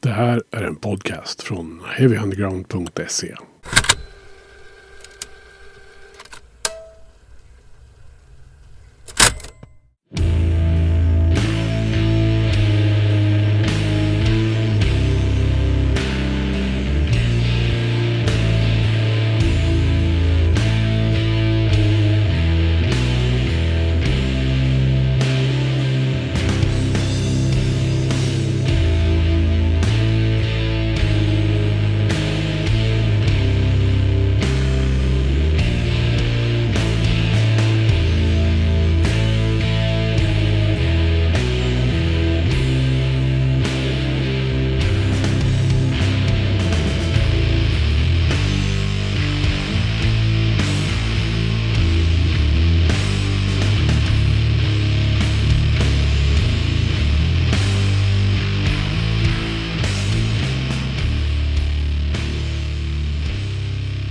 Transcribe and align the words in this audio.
Det 0.00 0.10
här 0.10 0.42
är 0.50 0.62
en 0.62 0.76
podcast 0.76 1.42
från 1.42 1.82
heavyunderground.se. 1.96 3.34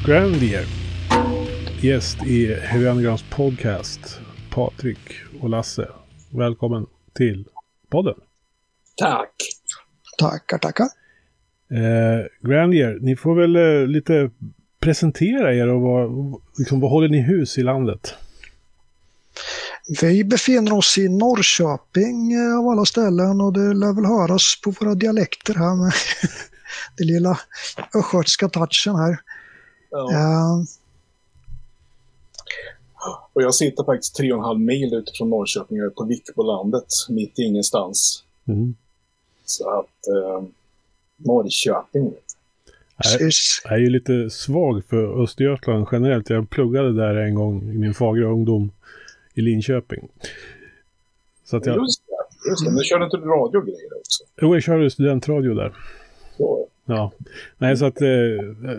Grandier. 0.07 0.65
Gäst 1.81 2.23
i 2.23 2.55
Undergrounds 2.73 3.23
podcast. 3.29 4.19
Patrik 4.51 4.99
och 5.41 5.49
Lasse. 5.49 5.87
Välkommen 6.29 6.85
till 7.15 7.47
podden. 7.89 8.13
Tack! 8.95 9.31
Tackar, 10.17 10.57
tackar. 10.57 10.83
Eh, 11.71 12.49
Grandier, 12.49 12.97
ni 13.01 13.15
får 13.15 13.35
väl 13.35 13.55
eh, 13.55 13.87
lite 13.87 14.31
presentera 14.79 15.55
er 15.55 15.67
och 15.67 15.81
vad, 15.81 16.33
liksom, 16.57 16.79
vad 16.79 16.91
håller 16.91 17.09
ni 17.09 17.21
hus 17.21 17.57
i 17.57 17.63
landet? 17.63 18.13
Vi 20.01 20.23
befinner 20.23 20.73
oss 20.73 20.97
i 20.97 21.09
Norrköping 21.09 22.33
eh, 22.33 22.59
av 22.59 22.67
alla 22.67 22.85
ställen 22.85 23.41
och 23.41 23.53
det 23.53 23.73
lär 23.73 23.93
väl 23.93 24.05
höras 24.05 24.61
på 24.63 24.71
våra 24.71 24.95
dialekter 24.95 25.53
här 25.53 25.75
med 25.75 25.93
den 26.97 27.07
lilla 27.07 27.39
östgötska 27.95 28.49
touchen 28.49 28.95
här. 28.95 29.17
Ja. 29.89 30.65
Och 33.33 33.41
jag 33.41 33.55
sitter 33.55 33.83
faktiskt 33.83 34.15
tre 34.15 34.31
och 34.31 34.37
en 34.37 34.43
halv 34.43 34.59
mil 34.59 34.93
utifrån 34.93 35.29
Norrköping, 35.29 35.77
jag 35.77 35.85
är 35.85 35.89
på 35.89 36.05
Vikbolandet, 36.05 36.87
mitt 37.09 37.39
i 37.39 37.43
ingenstans. 37.43 38.23
Mm. 38.47 38.75
Så 39.45 39.69
att 39.69 40.07
eh, 40.07 40.43
Norrköping, 41.17 42.05
vet. 42.05 42.27
Jag 43.63 43.73
är 43.73 43.77
ju 43.77 43.89
lite 43.89 44.29
svag 44.29 44.85
för 44.85 45.23
Östergötland 45.23 45.87
generellt. 45.91 46.29
Jag 46.29 46.49
pluggade 46.49 46.93
där 46.93 47.15
en 47.15 47.35
gång 47.35 47.69
i 47.71 47.77
min 47.77 47.93
fagra 47.93 48.25
ungdom 48.25 48.71
i 49.33 49.41
Linköping. 49.41 50.07
Så 51.45 51.57
att 51.57 51.63
du. 51.63 51.69
jag, 51.69 51.81
Just 51.81 52.01
det, 52.07 52.49
just 52.49 52.65
det. 52.65 52.71
Men 52.71 52.83
kör 52.83 53.03
inte 53.03 53.17
du 53.17 53.23
radiogrejer 53.23 53.97
också? 53.99 54.23
jo, 54.41 54.55
jag 54.55 54.63
körde 54.63 54.91
studentradio 54.91 55.53
där. 55.53 55.73
Så. 56.37 56.67
Ja, 56.87 57.11
nej 57.57 57.77
så 57.77 57.85
att 57.85 58.01
eh, 58.01 58.07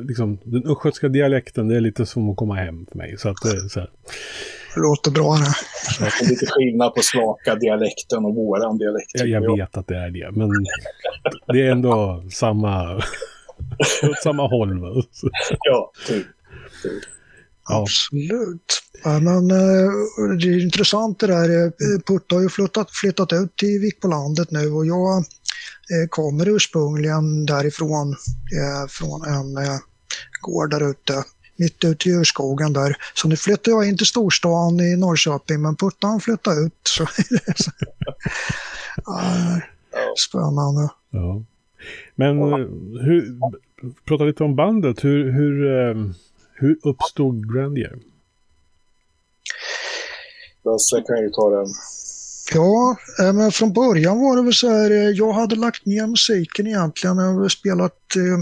liksom, 0.08 0.38
den 0.44 0.66
östgötska 0.66 1.08
dialekten 1.08 1.68
det 1.68 1.76
är 1.76 1.80
lite 1.80 2.06
som 2.06 2.30
att 2.30 2.36
komma 2.36 2.54
hem 2.54 2.86
för 2.90 2.98
mig. 2.98 3.18
Så 3.18 3.28
att 3.28 3.44
eh, 3.44 3.66
så 3.70 3.80
här, 3.80 3.90
Det 4.74 4.80
låter 4.80 5.10
bra 5.10 5.36
det. 5.36 5.54
Det 5.98 6.24
är 6.24 6.28
lite 6.28 6.46
skillnad 6.46 6.94
på 6.94 7.02
slaka 7.02 7.54
dialekten 7.54 8.24
och 8.24 8.34
våran 8.34 8.78
dialekt. 8.78 9.10
jag, 9.14 9.28
jag 9.28 9.56
vet 9.56 9.76
att 9.76 9.86
det 9.86 9.96
är 9.96 10.10
det, 10.10 10.30
men 10.30 10.50
det 11.46 11.66
är 11.66 11.70
ändå 11.70 12.24
samma, 12.30 12.96
åt 14.02 14.22
samma 14.22 14.48
håll. 14.48 14.80
va? 14.80 15.02
Ja, 15.64 15.92
typ. 16.06 16.26
typ. 16.82 17.02
Ja. 17.68 17.82
Absolut. 17.82 18.82
Ja, 19.04 19.18
men, 19.20 19.50
eh, 19.50 19.90
det 20.38 20.48
är 20.48 20.62
intressant 20.62 21.20
det 21.20 21.26
där. 21.26 21.72
Putta 22.06 22.34
har 22.34 22.42
ju 22.42 22.48
flyttat, 22.48 22.90
flyttat 22.90 23.32
ut 23.32 23.56
till 23.56 23.80
Vikbolandet 23.80 24.50
nu 24.50 24.70
och 24.70 24.86
jag 24.86 25.24
kommer 26.08 26.48
ursprungligen 26.48 27.46
därifrån, 27.46 28.10
eh, 28.10 28.88
från 28.88 29.24
en 29.24 29.56
eh, 29.56 29.78
gård 30.40 30.70
där 30.70 30.90
ute, 30.90 31.24
mitt 31.56 31.84
ute 31.84 32.08
i 32.08 32.12
urskogen 32.12 32.72
där. 32.72 32.96
Så 33.14 33.28
nu 33.28 33.36
flyttar 33.36 33.72
jag 33.72 33.88
in 33.88 33.96
till 33.96 34.06
storstan 34.06 34.80
i 34.80 34.96
Norrköping, 34.96 35.62
men 35.62 35.76
Putta 35.76 36.06
han 36.06 36.20
flyttade 36.20 36.60
ut. 36.60 36.72
Så, 36.82 37.02
ja, 39.06 39.22
Ja. 39.92 40.14
spännande. 40.28 40.88
ja. 41.10 41.42
Men 42.14 42.42
eh, 42.42 42.58
hur, 43.02 43.38
prata 44.04 44.24
lite 44.24 44.44
om 44.44 44.56
bandet. 44.56 45.04
Hur, 45.04 45.32
hur, 45.32 45.80
eh, 45.80 45.94
hur 46.54 46.78
uppstod 46.82 47.54
Grandier? 47.54 47.98
Lasse 50.64 51.02
kan 51.06 51.18
ju 51.22 51.30
ta 51.30 51.50
den. 51.50 51.66
Ja, 52.54 52.96
eh, 53.20 53.32
men 53.32 53.52
från 53.52 53.72
början 53.72 54.20
var 54.20 54.36
det 54.36 54.42
väl 54.42 54.54
så 54.54 54.68
här, 54.68 54.90
eh, 54.90 55.10
jag 55.10 55.32
hade 55.32 55.56
lagt 55.56 55.86
ner 55.86 56.06
musiken 56.06 56.66
egentligen. 56.66 57.18
Jag 57.18 57.34
har 57.34 57.48
spelat 57.48 58.16
eh, 58.16 58.40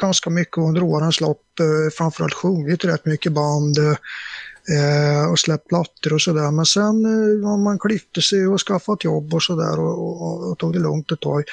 ganska 0.00 0.30
mycket 0.30 0.58
under 0.58 0.82
årens 0.82 1.20
lopp, 1.20 1.60
eh, 1.60 1.90
framförallt 1.98 2.34
sjungit 2.34 2.84
rätt 2.84 3.06
mycket 3.06 3.32
band 3.32 3.78
eh, 3.78 5.30
och 5.30 5.38
släppt 5.38 5.68
plattor 5.68 6.12
och 6.12 6.22
sådär. 6.22 6.50
Men 6.50 6.66
sen 6.66 7.04
eh, 7.04 7.56
man 7.58 7.78
klippte 7.78 8.22
sig 8.22 8.46
och 8.46 8.60
skaffat 8.60 9.04
jobb 9.04 9.34
och 9.34 9.42
sådär 9.42 9.80
och, 9.80 10.22
och, 10.22 10.50
och 10.50 10.58
tog 10.58 10.72
det 10.72 10.78
lugnt 10.78 11.12
ett 11.12 11.20
tag. 11.20 11.44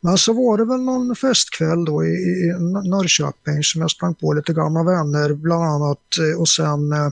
Men 0.00 0.18
så 0.18 0.32
var 0.32 0.58
det 0.58 0.64
väl 0.64 0.80
någon 0.80 1.16
festkväll 1.16 1.84
då 1.84 2.04
i, 2.04 2.08
i 2.08 2.54
Norrköping 2.88 3.62
som 3.62 3.80
jag 3.80 3.90
sprang 3.90 4.14
på 4.14 4.32
lite 4.32 4.52
gamla 4.52 4.82
vänner 4.82 5.34
bland 5.34 5.64
annat 5.64 6.18
eh, 6.20 6.40
och 6.40 6.48
sen 6.48 6.92
eh, 6.92 7.10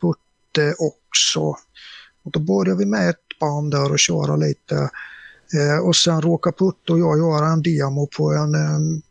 Putte 0.00 0.74
också. 0.78 1.56
Och 2.22 2.30
då 2.30 2.40
började 2.40 2.78
vi 2.78 2.86
med 2.86 3.10
ett 3.10 3.38
band 3.40 3.70
där 3.70 3.92
och 3.92 3.98
köra 3.98 4.36
lite. 4.36 4.90
Eh, 5.54 5.86
och 5.86 5.96
sen 5.96 6.22
råkade 6.22 6.56
Putte 6.56 6.92
och 6.92 6.98
jag 6.98 7.18
göra 7.18 7.46
en 7.46 7.62
demo 7.62 8.06
på 8.16 8.32
en, 8.32 8.54
en, 8.54 9.02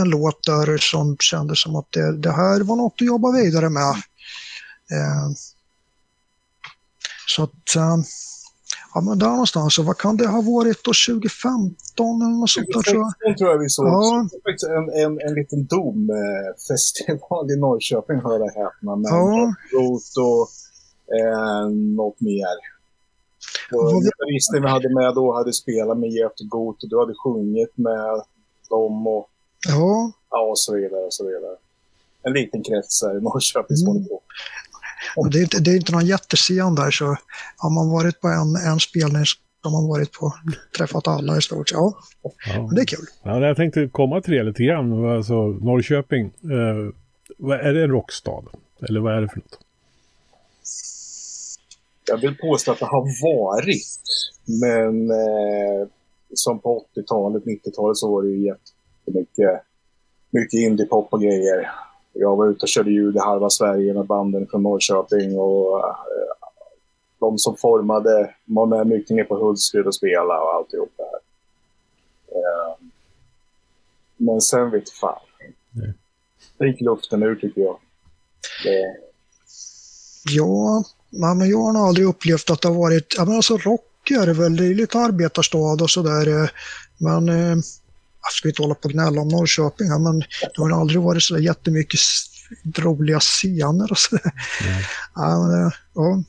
en 0.00 0.08
låt 0.10 0.46
där 0.46 0.78
som 0.78 1.16
kändes 1.20 1.62
som 1.62 1.76
att 1.76 1.92
det, 1.92 2.16
det 2.16 2.32
här 2.32 2.60
var 2.60 2.76
något 2.76 2.94
att 2.96 3.06
jobba 3.06 3.32
vidare 3.32 3.70
med. 3.70 3.90
Eh, 4.92 5.30
så 7.28 7.42
att, 7.42 7.76
eh, 7.76 7.96
ja 8.94 9.00
men 9.00 9.18
där 9.18 9.26
någonstans, 9.26 9.74
så 9.74 9.82
vad 9.82 9.98
kan 9.98 10.16
det 10.16 10.26
ha 10.26 10.42
varit 10.42 10.84
då 10.84 10.92
2015 11.08 12.22
eller 12.22 12.40
något 12.40 12.50
sånt 12.50 12.66
där 12.66 12.82
tror 12.82 13.02
jag. 13.02 13.12
2016 13.12 13.36
tror 13.38 13.50
jag 13.50 13.58
vi 13.58 13.68
såg. 13.68 13.86
Ja. 13.86 14.28
En, 14.78 15.04
en, 15.04 15.20
en 15.28 15.34
liten 15.34 15.66
domfestival 15.66 17.50
i 17.50 17.56
Norrköping, 17.56 18.16
hör 18.16 18.40
och 18.42 18.50
häpna. 18.50 18.96
Med 18.96 19.10
Ja. 19.10 19.54
Rot 19.72 20.16
och 20.18 20.50
eh, 21.20 21.68
något 21.96 22.20
mer. 22.20 22.72
Gitarristen 24.04 24.62
vi 24.62 24.68
hade 24.68 24.94
med 24.94 25.14
då 25.14 25.34
hade 25.34 25.52
spelat 25.52 25.98
med 25.98 26.10
Jeff 26.10 26.32
Goat 26.38 26.82
och 26.82 26.88
du 26.88 26.98
hade 26.98 27.14
sjungit 27.14 27.76
med 27.76 28.22
dem 28.70 29.06
och, 29.06 29.28
Ja, 29.68 30.12
ja, 30.30 30.40
och 30.50 30.58
så 30.58 30.74
vidare. 30.74 31.00
Och 31.04 31.14
så 31.14 31.26
vidare. 31.26 31.56
En 32.22 32.32
liten 32.32 32.62
krets 32.62 33.02
här 33.02 33.18
i 33.18 33.20
Norrköping 33.20 33.76
som 33.76 33.96
Mm. 33.96 34.06
och 35.16 35.30
det, 35.30 35.38
är 35.38 35.42
inte, 35.42 35.60
det 35.60 35.70
är 35.70 35.76
inte 35.76 35.92
någon 35.92 36.06
jättescen 36.06 36.74
där 36.74 36.90
så 36.90 37.16
har 37.56 37.70
man 37.70 37.90
varit 37.90 38.20
på 38.20 38.28
en, 38.28 38.56
en 38.72 38.80
spelning 38.80 39.24
så 39.26 39.38
har 39.62 39.70
man 39.70 39.88
varit 39.88 40.12
på, 40.12 40.34
träffat 40.76 41.08
alla 41.08 41.36
i 41.38 41.42
stort. 41.42 41.72
Ja, 41.72 41.94
Ja. 42.22 42.30
men 42.66 42.74
det 42.74 42.80
är 42.80 42.86
kul. 42.86 43.06
Ja, 43.22 43.40
jag 43.46 43.56
tänkte 43.56 43.88
komma 43.92 44.20
till 44.20 44.32
det 44.34 44.42
lite 44.42 44.62
grann. 44.62 45.04
Alltså, 45.16 45.34
Norrköping, 45.46 46.26
eh, 46.26 47.50
är 47.54 47.72
det 47.72 47.82
en 47.82 47.90
rockstad? 47.90 48.42
Eller 48.88 49.00
vad 49.00 49.16
är 49.16 49.20
det 49.20 49.28
för 49.28 49.36
något? 49.36 49.58
Jag 52.06 52.16
vill 52.16 52.36
påstå 52.36 52.72
att 52.72 52.78
det 52.78 52.84
har 52.84 53.22
varit, 53.22 54.00
men 54.60 55.10
eh, 55.10 55.88
som 56.34 56.58
på 56.58 56.84
80-talet, 56.96 57.44
90-talet 57.44 57.96
så 57.96 58.12
var 58.12 58.22
det 58.22 58.28
ju 58.28 58.46
jättemycket 58.46 59.62
mycket 60.32 60.58
indiepop 60.58 61.12
och 61.12 61.22
grejer. 61.22 61.70
Jag 62.12 62.36
var 62.36 62.46
ute 62.46 62.62
och 62.62 62.68
körde 62.68 62.90
ljud 62.90 63.16
i 63.16 63.18
halva 63.18 63.50
Sverige 63.50 63.94
med 63.94 64.06
banden 64.06 64.46
från 64.50 64.62
Norrköping 64.62 65.38
och 65.38 65.78
eh, 65.78 65.96
de 67.18 67.38
som 67.38 67.56
formade 67.56 68.34
var 68.44 68.66
med 68.66 68.86
mycket 68.86 69.16
ner 69.16 69.24
på 69.24 69.36
Hultsfred 69.36 69.86
och 69.86 69.94
spela 69.94 70.40
och 70.42 70.54
alltihop 70.54 70.92
det 70.96 71.02
här. 71.02 71.20
Eh, 72.38 72.76
men 74.16 74.40
sen 74.40 74.70
vet 74.70 74.90
fan. 74.90 75.20
Nej. 75.70 75.92
Det 76.58 76.66
gick 76.66 76.80
luften 76.80 77.22
ur 77.22 77.36
tycker 77.36 77.60
jag. 77.60 77.78
Det, 78.64 78.96
Ja, 80.30 80.84
nej, 81.12 81.34
men 81.34 81.50
jag 81.50 81.58
har 81.58 81.72
nog 81.72 81.82
aldrig 81.82 82.06
upplevt 82.06 82.50
att 82.50 82.60
det 82.60 82.68
har 82.68 82.74
varit, 82.74 83.14
ja 83.16 83.24
men 83.24 83.34
alltså 83.36 83.56
rock 83.56 84.10
är 84.10 84.26
det 84.26 84.32
väl, 84.32 84.56
det 84.56 84.66
är 84.66 84.74
lite 84.74 84.98
arbetarstad 84.98 85.82
och 85.82 85.90
sådär. 85.90 86.42
eh, 86.42 86.48
Men 86.98 87.28
eh, 87.28 87.56
jag 88.22 88.32
ska 88.32 88.48
inte 88.48 88.62
hålla 88.62 88.74
på 88.74 88.84
och 88.84 88.92
gnälla 88.92 89.20
om 89.20 89.28
Norrköping 89.28 89.88
här, 89.88 89.98
men 89.98 90.18
det 90.54 90.62
har 90.62 90.80
aldrig 90.80 91.00
varit 91.00 91.22
så 91.22 91.38
jättemycket 91.38 92.00
roliga 92.78 93.20
scener 93.20 93.90
och 93.90 93.98
sådär. 93.98 94.32
Mm. 94.62 94.82
Ja, 95.14 95.46
men, 95.46 95.66
eh, 95.66 95.72
ja. 95.94 96.22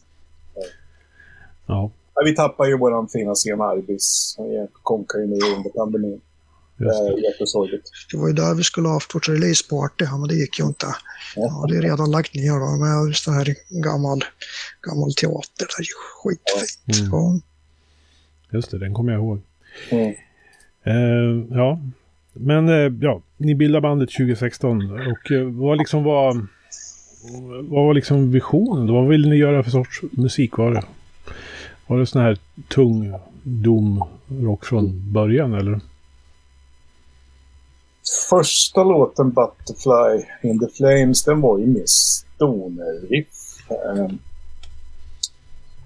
ja. 1.67 1.91
Vi 2.25 2.35
tappade 2.35 2.69
ju 2.69 2.77
vår 2.77 3.07
fina 3.07 3.33
scen 3.35 3.61
Arbis. 3.61 4.35
Han 4.37 4.67
konkade 4.83 5.23
ju 5.23 5.29
ner 5.29 5.57
under 5.57 5.69
pandemin. 5.69 6.21
Det 6.83 7.23
är 7.23 7.31
jättesorgligt. 7.31 7.89
Det 8.11 8.17
var 8.17 8.27
ju 8.27 8.33
där 8.33 8.55
vi 8.55 8.63
skulle 8.63 8.87
ha 8.87 8.93
haft 8.93 9.15
vårt 9.15 9.29
releaseparty, 9.29 10.05
men 10.05 10.27
det 10.27 10.35
gick 10.35 10.59
ju 10.59 10.65
inte. 10.65 10.85
Ja, 11.35 11.65
det 11.69 11.77
är 11.77 11.81
redan 11.81 12.11
lagt 12.11 12.35
ner 12.35 12.59
då, 12.59 12.85
med 12.85 13.07
just 13.07 13.25
den 13.25 13.33
här 13.33 13.55
gammal, 13.69 14.23
gammal 14.81 15.13
teater. 15.13 15.67
Det 15.77 15.83
är 15.83 15.87
skitfint. 16.23 16.99
Mm. 16.99 17.11
Ja. 17.11 17.39
Just 18.51 18.71
det, 18.71 18.79
den 18.79 18.93
kommer 18.93 19.11
jag 19.11 19.21
ihåg. 19.21 19.41
Mm. 19.89 20.13
Uh, 20.87 21.45
ja, 21.57 21.79
men 22.33 22.69
uh, 22.69 22.93
ja, 23.01 23.21
ni 23.37 23.55
bildade 23.55 23.81
bandet 23.81 24.09
2016 24.09 24.91
och 24.91 25.31
uh, 25.31 25.43
vad 25.43 25.77
liksom 25.77 26.03
var 26.03 26.47
vad 27.61 27.85
var 27.85 27.93
liksom 27.93 28.31
visionen? 28.31 28.93
Vad 28.93 29.07
ville 29.07 29.29
ni 29.29 29.35
göra 29.35 29.63
för 29.63 29.71
sorts 29.71 30.01
musik 30.11 30.57
var 30.57 30.71
det? 30.71 30.83
Var 31.87 31.99
det 31.99 32.05
sån 32.05 32.21
här 32.21 32.37
tung 32.67 33.13
dom 33.43 34.03
rock 34.27 34.65
från 34.65 35.13
början 35.13 35.53
eller? 35.53 35.79
Första 38.29 38.83
låten 38.83 39.31
Butterfly 39.31 40.25
in 40.41 40.59
the 40.59 40.67
Flames 40.67 41.23
den 41.23 41.41
var 41.41 41.57
ju 41.57 41.65
mer 41.65 41.85
stoner-riff. 41.85 43.69
Eh, 43.69 44.07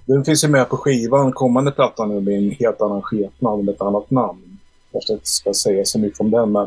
den 0.06 0.26
finns 0.26 0.44
ju 0.44 0.48
med 0.48 0.70
på 0.70 0.78
skivan, 0.78 1.32
kommande 1.32 1.72
plattan 1.72 2.10
nu 2.10 2.22
med 2.22 2.38
en 2.38 2.52
helt 2.52 2.82
annan 2.82 3.02
skepnad 3.02 3.64
med 3.64 3.76
ett 3.76 3.82
annat 3.82 4.12
namn. 4.12 4.60
Jag 4.92 5.02
kanske 5.02 5.14
inte 5.14 5.26
ska 5.26 5.54
säga 5.54 5.86
så 5.86 6.00
mycket 6.00 6.20
om 6.20 6.32
den, 6.32 6.52
men 6.52 6.66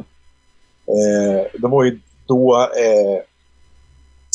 eh, 0.87 1.47
det 1.61 1.69
var 1.69 1.85
ju 1.85 2.01
då 2.27 2.57
eh, 2.57 3.25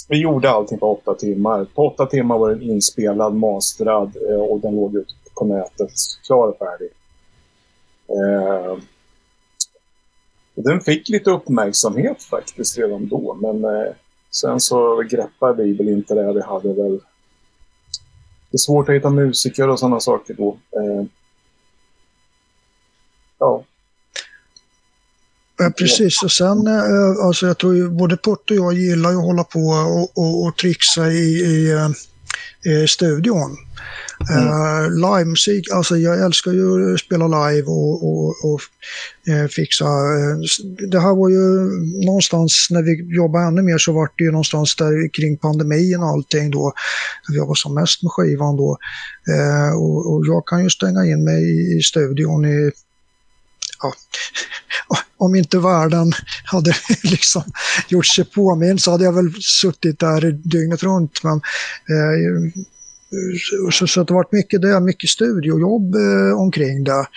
vi 0.09 0.17
gjorde 0.17 0.49
allting 0.49 0.79
på 0.79 0.91
åtta 0.91 1.13
timmar. 1.13 1.65
På 1.75 1.87
åtta 1.87 2.05
timmar 2.05 2.37
var 2.37 2.49
den 2.49 2.61
inspelad, 2.61 3.35
masterad 3.35 4.15
eh, 4.29 4.41
och 4.41 4.59
den 4.59 4.75
låg 4.75 4.95
ute 4.95 5.13
på 5.35 5.45
nätet, 5.45 5.91
klar 6.27 6.47
och 6.47 6.57
färdig. 6.57 6.89
Eh, 8.07 8.77
den 10.55 10.81
fick 10.81 11.09
lite 11.09 11.31
uppmärksamhet 11.31 12.23
faktiskt 12.23 12.77
redan 12.77 13.07
då, 13.07 13.37
men 13.41 13.65
eh, 13.65 13.93
sen 14.31 14.59
så 14.59 15.01
greppade 15.01 15.63
vi 15.63 15.73
väl 15.73 15.89
inte 15.89 16.15
det. 16.15 16.33
Vi 16.33 16.41
hade 16.41 16.73
väl 16.73 16.99
det 18.55 18.57
är 18.57 18.61
svårt 18.61 18.89
att 18.89 18.95
hitta 18.95 19.09
musiker 19.09 19.69
och 19.69 19.79
sådana 19.79 19.99
saker 19.99 20.33
då. 20.33 20.57
Eh, 20.71 21.05
ja. 23.39 23.63
Ja, 25.57 25.71
precis, 25.77 26.23
och 26.23 26.31
sen 26.31 26.67
eh, 26.67 27.25
alltså 27.25 27.47
jag 27.47 27.57
tror 27.57 27.75
ju 27.75 27.89
både 27.89 28.17
Port 28.17 28.51
och 28.51 28.57
jag 28.57 28.73
gillar 28.73 29.11
ju 29.11 29.17
att 29.17 29.23
hålla 29.23 29.43
på 29.43 29.59
och, 29.59 30.17
och, 30.17 30.45
och 30.45 30.57
trixa 30.57 31.11
i, 31.11 31.15
i, 31.15 31.71
eh, 31.71 31.89
i 32.71 32.87
studion. 32.87 33.57
Mm. 34.29 34.47
Uh, 34.47 34.91
livemusik, 34.91 35.71
alltså 35.71 35.97
jag 35.97 36.25
älskar 36.25 36.51
ju 36.51 36.93
att 36.93 36.99
spela 36.99 37.27
live 37.27 37.67
och, 37.67 38.03
och, 38.07 38.53
och 38.53 38.61
uh, 39.29 39.47
fixa. 39.47 39.85
Eh, 39.85 40.37
det 40.91 40.99
här 40.99 41.15
var 41.15 41.29
ju 41.29 41.43
någonstans 42.05 42.67
när 42.69 42.81
vi 42.81 43.15
jobbade 43.15 43.45
ännu 43.45 43.61
mer 43.61 43.77
så 43.77 43.93
var 43.93 44.09
det 44.17 44.23
ju 44.23 44.31
någonstans 44.31 44.75
där 44.75 45.13
kring 45.13 45.37
pandemin 45.37 45.99
och 45.99 46.09
allting 46.09 46.51
då. 46.51 46.73
Vi 47.27 47.39
var 47.39 47.55
som 47.55 47.73
mest 47.73 48.03
med 48.03 48.11
skivan 48.11 48.57
då. 48.57 48.77
Och, 49.75 50.13
och, 50.13 50.25
jag 50.27 50.47
kan 50.47 50.63
ju 50.63 50.69
stänga 50.69 51.05
in 51.05 51.23
mig 51.23 51.43
i, 51.43 51.77
i 51.77 51.81
studion 51.81 52.45
i 52.45 52.71
ja, 53.81 53.93
om 55.17 55.35
inte 55.35 55.59
världen 55.59 56.13
hade 56.45 56.75
liksom 57.03 57.43
gjort 57.87 58.07
sig 58.07 58.25
påminn 58.25 58.79
så 58.79 58.91
hade 58.91 59.03
jag 59.03 59.13
väl 59.13 59.33
suttit 59.41 59.99
där 59.99 60.31
dygnet 60.31 60.83
runt. 60.83 61.23
Men 61.23 61.35
eh, 61.89 62.65
så, 63.71 63.87
så 63.87 64.03
det 64.03 64.13
har 64.13 64.15
varit 64.15 64.31
mycket 64.31 64.61
det, 64.61 64.79
mycket 64.79 65.09
studiojobb 65.09 65.95
eh, 65.95 66.41
omkring 66.41 66.83
det. 66.83 67.07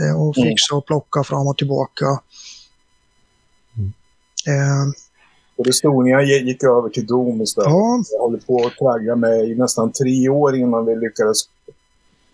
Eh, 0.00 0.22
och 0.22 0.34
fixa 0.34 0.74
och 0.74 0.86
plocka 0.86 1.24
fram 1.24 1.46
och 1.46 1.58
tillbaka. 1.58 2.06
Mm. 3.76 3.92
Eh, 4.46 4.92
och 5.56 5.68
Estonia 5.68 6.22
gick 6.22 6.62
över 6.64 6.88
till 6.88 7.06
Dom 7.06 7.42
istället. 7.42 7.70
Ja. 7.70 8.02
Jag 8.12 8.20
håller 8.20 8.38
på 8.38 8.66
att 8.66 8.76
tragga 8.76 9.16
med 9.16 9.48
i 9.48 9.54
nästan 9.54 9.92
tre 9.92 10.28
år 10.28 10.56
innan 10.56 10.86
vi 10.86 10.96
lyckades 10.96 11.38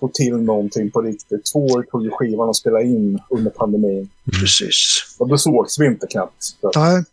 få 0.01 0.09
till 0.09 0.37
någonting 0.37 0.91
på 0.91 1.01
riktigt. 1.01 1.53
Två 1.53 1.67
år 1.67 1.83
tog 1.83 2.05
ju 2.05 2.11
skivan 2.11 2.49
att 2.49 2.57
spela 2.57 2.83
in 2.83 3.19
under 3.31 3.51
pandemin. 3.51 3.93
Mm. 3.93 4.09
Precis. 4.41 5.17
Och 5.19 5.29
då 5.29 5.39
sågs 5.39 5.79
vi 5.79 5.87
inte 5.87 6.07
knappt. 6.07 6.45
Nej. 6.77 7.05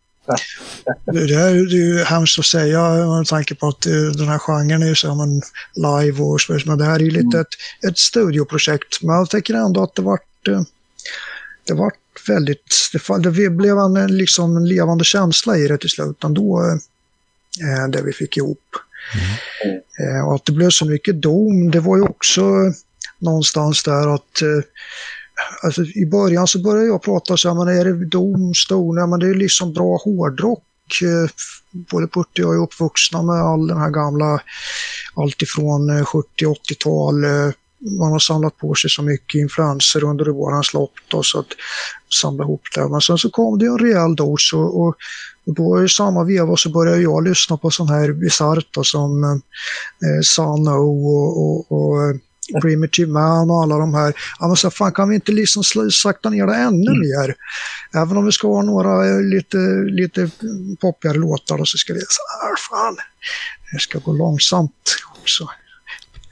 Det 1.06 1.20
är, 1.20 1.28
det 1.28 1.36
är 1.36 1.54
ju 1.54 2.04
hemskt 2.04 2.40
att 2.40 2.46
säga 2.46 2.82
med 3.18 3.28
tanke 3.28 3.56
på 3.56 3.68
att 3.68 3.86
eh, 3.86 3.94
den 3.94 4.28
här 4.28 4.40
genren 4.40 4.84
är 4.84 4.88
ju 4.88 4.96
så 4.96 5.16
men 5.16 5.42
live 5.76 6.24
och 6.24 6.42
så 6.42 6.60
men 6.66 6.78
det 6.78 6.86
här 6.86 6.96
är 6.96 7.04
ju 7.04 7.12
lite 7.12 7.38
mm. 7.38 7.42
ett, 7.42 7.88
ett 7.90 7.98
studioprojekt. 7.98 9.02
Men 9.02 9.16
jag 9.16 9.30
tycker 9.30 9.54
ändå 9.54 9.84
att 9.84 9.96
det 9.96 10.02
vart 10.02 10.48
eh, 10.48 10.62
det 11.68 11.74
vart 11.74 11.94
väldigt, 12.28 12.92
det, 13.20 13.50
blev 13.50 13.78
en 13.78 14.18
liksom 14.18 14.58
en 14.58 14.68
levande 14.68 15.04
känsla 15.04 15.58
i 15.58 15.68
det 15.68 15.78
till 15.78 15.90
slut 15.90 16.24
ändå, 16.24 16.62
eh, 17.62 17.90
det 17.90 18.02
vi 18.02 18.14
fick 18.14 18.38
ihop. 18.38 18.60
Mm. 20.00 20.26
Och 20.26 20.36
att 20.36 20.46
det 20.46 20.52
blev 20.52 20.70
så 20.70 20.86
mycket 20.86 21.22
dom, 21.22 21.72
det 21.72 21.80
var 21.80 21.98
ju 21.98 22.04
också 22.04 22.44
någonstans 23.20 23.84
där 23.84 24.16
att 24.16 24.42
alltså, 25.64 25.82
i 25.82 26.06
början 26.06 26.48
så 26.48 26.60
började 26.60 26.88
jag 26.88 27.02
prata 27.02 27.38
så 27.38 27.50
här, 27.50 27.66
men 27.66 27.78
är 27.78 27.86
det 27.86 28.06
Doom, 28.06 28.54
stone, 28.54 29.08
men 29.08 29.20
det 29.20 29.30
är 29.30 29.36
liksom 29.36 29.74
bra 29.74 29.98
hårdrock. 30.04 30.64
Eh, 31.02 31.30
både 31.92 32.08
Putte 32.08 32.44
och 32.44 32.54
jag 32.54 32.56
är 32.56 32.64
uppvuxna 32.64 33.22
med 33.22 33.36
all 33.36 33.68
den 33.68 33.78
här 33.78 33.90
gamla, 33.90 34.42
alltifrån 35.16 36.06
70 36.06 36.46
eh, 36.46 36.50
80-tal. 36.50 37.24
Eh, 37.24 37.52
man 38.00 38.12
har 38.12 38.20
samlat 38.20 38.58
på 38.58 38.76
sig 38.76 38.90
så 38.90 39.04
mycket 39.04 39.40
influenser 39.40 40.04
under 40.04 40.30
årens 40.30 40.74
lopp 40.74 40.92
då, 41.08 41.24
så 41.24 41.40
att 41.40 41.48
samla 42.22 42.44
ihop 42.44 42.62
det. 42.76 42.90
Men 42.90 43.02
sen 43.02 43.18
så 43.18 43.30
kom 43.30 43.60
det 43.60 43.66
en 43.66 43.80
rejäl 43.80 44.16
dos 44.16 44.54
och, 44.54 44.82
och 44.82 44.96
då 45.46 45.84
i 45.84 45.90
samma 45.90 46.24
veva 46.24 46.58
så 46.58 46.70
började 46.70 47.02
jag 47.02 47.24
lyssna 47.24 47.58
på 47.58 47.72
sån 47.72 47.90
här 47.90 48.12
bisarrt 48.12 48.86
som 48.86 49.24
eh, 49.24 50.22
Sano 50.24 50.72
och, 50.72 51.38
och, 51.42 51.72
och 51.72 52.16
Primitive 52.62 53.12
Man 53.12 53.50
och 53.50 53.64
alla 53.64 53.78
de 53.78 53.94
här. 53.94 54.14
Ja, 54.40 54.48
men 54.48 54.56
så 54.56 54.72
fan 54.72 54.92
kan 54.92 55.10
vi 55.10 55.16
inte 55.16 55.32
liksom 55.32 55.64
sakta 55.92 56.30
ner 56.30 56.48
det 56.48 56.56
ännu 56.56 56.92
mm. 56.92 57.00
mer? 57.00 57.36
Även 58.02 58.18
om 58.18 58.26
vi 58.26 58.32
ska 58.32 58.48
ha 58.48 58.62
några 58.62 59.08
eh, 59.10 59.22
lite, 59.22 59.58
lite 59.88 60.30
poppigare 60.82 61.18
låtar 61.18 61.58
då, 61.58 61.66
så 61.66 61.78
ska 61.78 61.94
vi 61.94 62.00
så 62.00 62.22
här, 62.42 62.56
fan, 62.70 62.98
det 63.72 63.80
ska 63.80 64.00
gå 64.00 64.14
långsamt 64.14 64.96
också. 65.22 65.48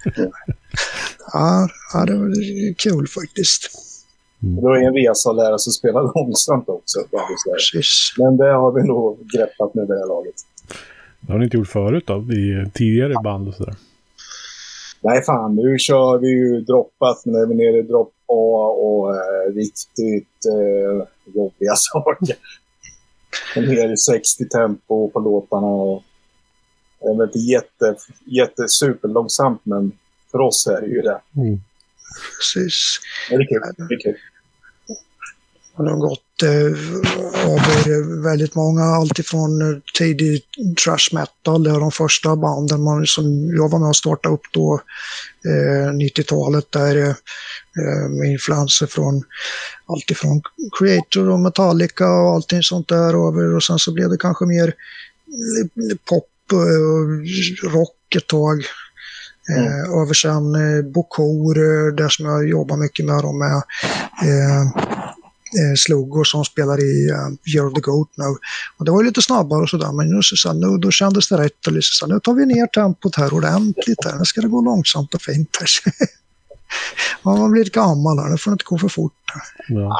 ja, 1.33 1.69
ja, 1.93 2.05
det 2.05 2.17
var 2.17 2.73
kul 2.77 3.07
faktiskt. 3.07 3.69
Mm. 4.43 4.55
Det 4.55 4.61
var 4.61 4.77
en 4.77 4.93
resa 4.93 5.29
att 5.29 5.35
lära 5.35 5.57
sig 5.57 5.73
spela 5.73 6.01
långsamt 6.15 6.69
också. 6.69 6.99
Precis. 7.53 8.13
Men 8.17 8.37
det 8.37 8.53
har 8.53 8.71
vi 8.71 8.87
nog 8.87 9.19
greppat 9.33 9.73
med 9.75 9.87
det 9.87 9.99
här 9.99 10.07
laget. 10.07 10.35
Det 11.19 11.31
har 11.31 11.39
ni 11.39 11.45
inte 11.45 11.57
gjort 11.57 11.67
förut 11.67 12.03
då, 12.07 12.33
i 12.33 12.71
tidigare 12.73 13.13
band 13.23 13.47
och 13.47 13.53
sådär? 13.53 13.75
Nej, 15.03 15.23
fan. 15.23 15.55
Nu 15.55 15.79
kör 15.79 16.17
vi 16.17 16.27
ju 16.27 16.61
droppat, 16.61 17.25
är 17.25 17.47
vi 17.47 17.55
nere 17.55 17.77
i 17.77 17.81
dropp 17.81 18.13
A 18.27 18.67
och 18.67 19.15
eh, 19.15 19.53
riktigt 19.53 20.45
eh, 20.45 21.07
jobbiga 21.33 21.73
saker. 21.75 22.35
ner 23.55 23.93
i 23.93 23.97
60 23.97 24.49
tempo 24.49 25.09
på 25.09 25.19
låtarna 25.19 25.67
och 25.67 26.03
jag 26.99 27.17
vet 27.17 27.27
inte 27.27 27.39
jätte, 27.39 27.95
jätte 28.25 28.67
superlångsamt, 28.67 29.61
men 29.63 29.91
för 30.31 30.39
oss 30.39 30.67
är 30.67 30.81
det 30.81 30.87
ju 30.87 31.01
det. 31.01 31.21
Mm. 31.35 31.59
Precis. 32.37 32.99
Ja, 33.29 33.37
det 33.37 33.43
är 33.43 33.47
kul. 33.47 33.87
Det 33.89 33.95
är 33.95 33.99
kul 33.99 34.17
har 35.73 35.83
nog 35.83 35.99
gått 35.99 36.43
eh, 36.43 36.49
över 37.51 38.23
väldigt 38.23 38.55
många, 38.55 38.83
alltifrån 38.83 39.61
eh, 39.61 39.77
tidig 39.97 40.41
trash 40.83 41.09
metal, 41.11 41.63
det 41.63 41.69
är 41.69 41.79
de 41.79 41.91
första 41.91 42.35
banden 42.35 42.83
man, 42.83 43.07
som 43.07 43.55
jag 43.55 43.69
var 43.69 43.79
med 43.79 43.89
och 43.89 43.95
startade 43.95 44.35
upp 44.35 44.41
då, 44.53 44.81
eh, 45.45 45.91
90-talet, 45.91 46.71
där 46.71 46.97
eh, 46.97 48.09
med 48.09 48.31
influenser 48.31 48.87
från 48.87 49.23
alltifrån 49.85 50.41
Creator 50.79 51.29
och 51.29 51.39
Metallica 51.39 52.09
och 52.09 52.31
allting 52.31 52.63
sånt 52.63 52.87
där 52.87 53.27
över 53.27 53.55
och 53.55 53.63
sen 53.63 53.79
så 53.79 53.93
blev 53.93 54.09
det 54.09 54.17
kanske 54.17 54.45
mer 54.45 54.73
pop 56.09 56.27
och 56.51 57.71
rock 57.71 58.15
ett 58.15 58.27
tag. 58.27 58.63
Mm. 59.49 59.65
Eh, 59.65 60.01
över 60.01 60.13
sen 60.13 60.55
eh, 60.55 60.83
Bokor, 60.83 61.57
eh, 61.57 61.93
där 61.93 62.09
som 62.09 62.25
jag 62.25 62.47
jobbar 62.47 62.77
mycket 62.77 63.05
med 63.05 63.23
dem 63.23 63.39
med. 63.39 63.55
Eh, 64.21 65.00
eh, 65.59 65.75
Slugor 65.75 66.23
som 66.23 66.45
spelar 66.45 66.79
i 66.79 67.11
uh, 67.11 67.55
Year 67.55 67.67
of 67.67 67.73
the 67.73 67.81
Goat 67.81 68.09
nu. 68.15 68.25
Och 68.77 68.85
det 68.85 68.91
var 68.91 69.03
lite 69.03 69.21
snabbare 69.21 69.61
och 69.61 69.69
sådär, 69.69 69.91
men 69.91 70.09
nu, 70.09 70.19
så, 70.21 70.53
nu, 70.53 70.77
då 70.77 70.91
kändes 70.91 71.29
det 71.29 71.37
rätt. 71.37 71.67
Och 71.67 71.73
liksom, 71.73 72.07
så, 72.07 72.13
nu 72.13 72.19
tar 72.19 72.33
vi 72.33 72.45
ner 72.45 72.67
tempot 72.67 73.15
här 73.15 73.33
ordentligt. 73.33 74.05
Här. 74.05 74.19
Nu 74.19 74.25
ska 74.25 74.41
det 74.41 74.47
gå 74.47 74.61
långsamt 74.61 75.13
och 75.13 75.21
fint. 75.21 75.57
Här. 75.59 75.93
Ja, 77.23 77.35
man 77.35 77.51
blir 77.51 77.65
gammal 77.65 78.19
här. 78.19 78.31
Det 78.31 78.37
får 78.37 78.53
inte 78.53 78.65
gå 78.67 78.77
för 78.77 78.87
fort. 78.87 79.13
Ja. 79.67 79.97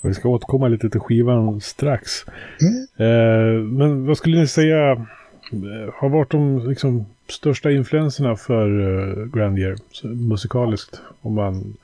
Vi 0.02 0.14
ska 0.14 0.28
återkomma 0.28 0.68
lite 0.68 0.90
till 0.90 1.00
skivan 1.00 1.60
strax. 1.60 2.24
Mm. 2.60 2.86
Eh, 2.96 3.62
men 3.62 4.06
vad 4.06 4.18
skulle 4.18 4.40
ni 4.40 4.46
säga 4.46 4.92
eh, 4.92 5.94
har 5.94 6.08
varit 6.08 6.30
de 6.30 6.68
liksom, 6.68 7.06
största 7.28 7.70
influenserna 7.70 8.36
för 8.36 8.80
uh, 8.80 9.26
Grandier 9.26 9.76
musikaliskt? 10.04 11.00
Om 11.20 11.34
man 11.34 11.76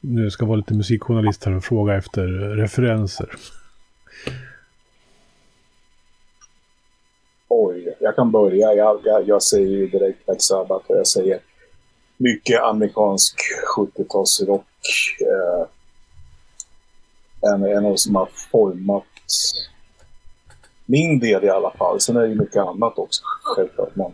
nu 0.00 0.30
ska 0.30 0.46
vara 0.46 0.56
lite 0.56 0.74
musikjournalist 0.74 1.44
här 1.44 1.56
och 1.56 1.64
fråga 1.64 1.94
efter 1.94 2.26
referenser. 2.56 3.28
Oj, 7.48 7.96
jag 8.00 8.16
kan 8.16 8.30
börja. 8.30 8.72
Jag, 8.72 9.00
jag, 9.04 9.28
jag 9.28 9.42
säger 9.42 9.68
ju 9.68 9.88
direkt 9.88 10.26
Black 10.26 10.42
Sabbath 10.42 10.90
och 10.90 10.96
jag 10.96 11.06
säger 11.06 11.38
mycket 12.16 12.60
amerikansk 12.62 13.40
70-talsrock. 13.76 14.64
Eh, 15.20 15.66
en, 17.52 17.64
en 17.64 17.86
av 17.86 17.96
som 17.96 18.14
har 18.14 18.28
format 18.52 19.04
min 20.86 21.18
del 21.18 21.44
i 21.44 21.48
alla 21.48 21.70
fall. 21.70 22.00
Sen 22.00 22.16
är 22.16 22.20
det 22.20 22.28
ju 22.28 22.34
mycket 22.34 22.56
annat 22.56 22.98
också 22.98 23.22
självklart. 23.24 23.96
Men, 23.96 24.06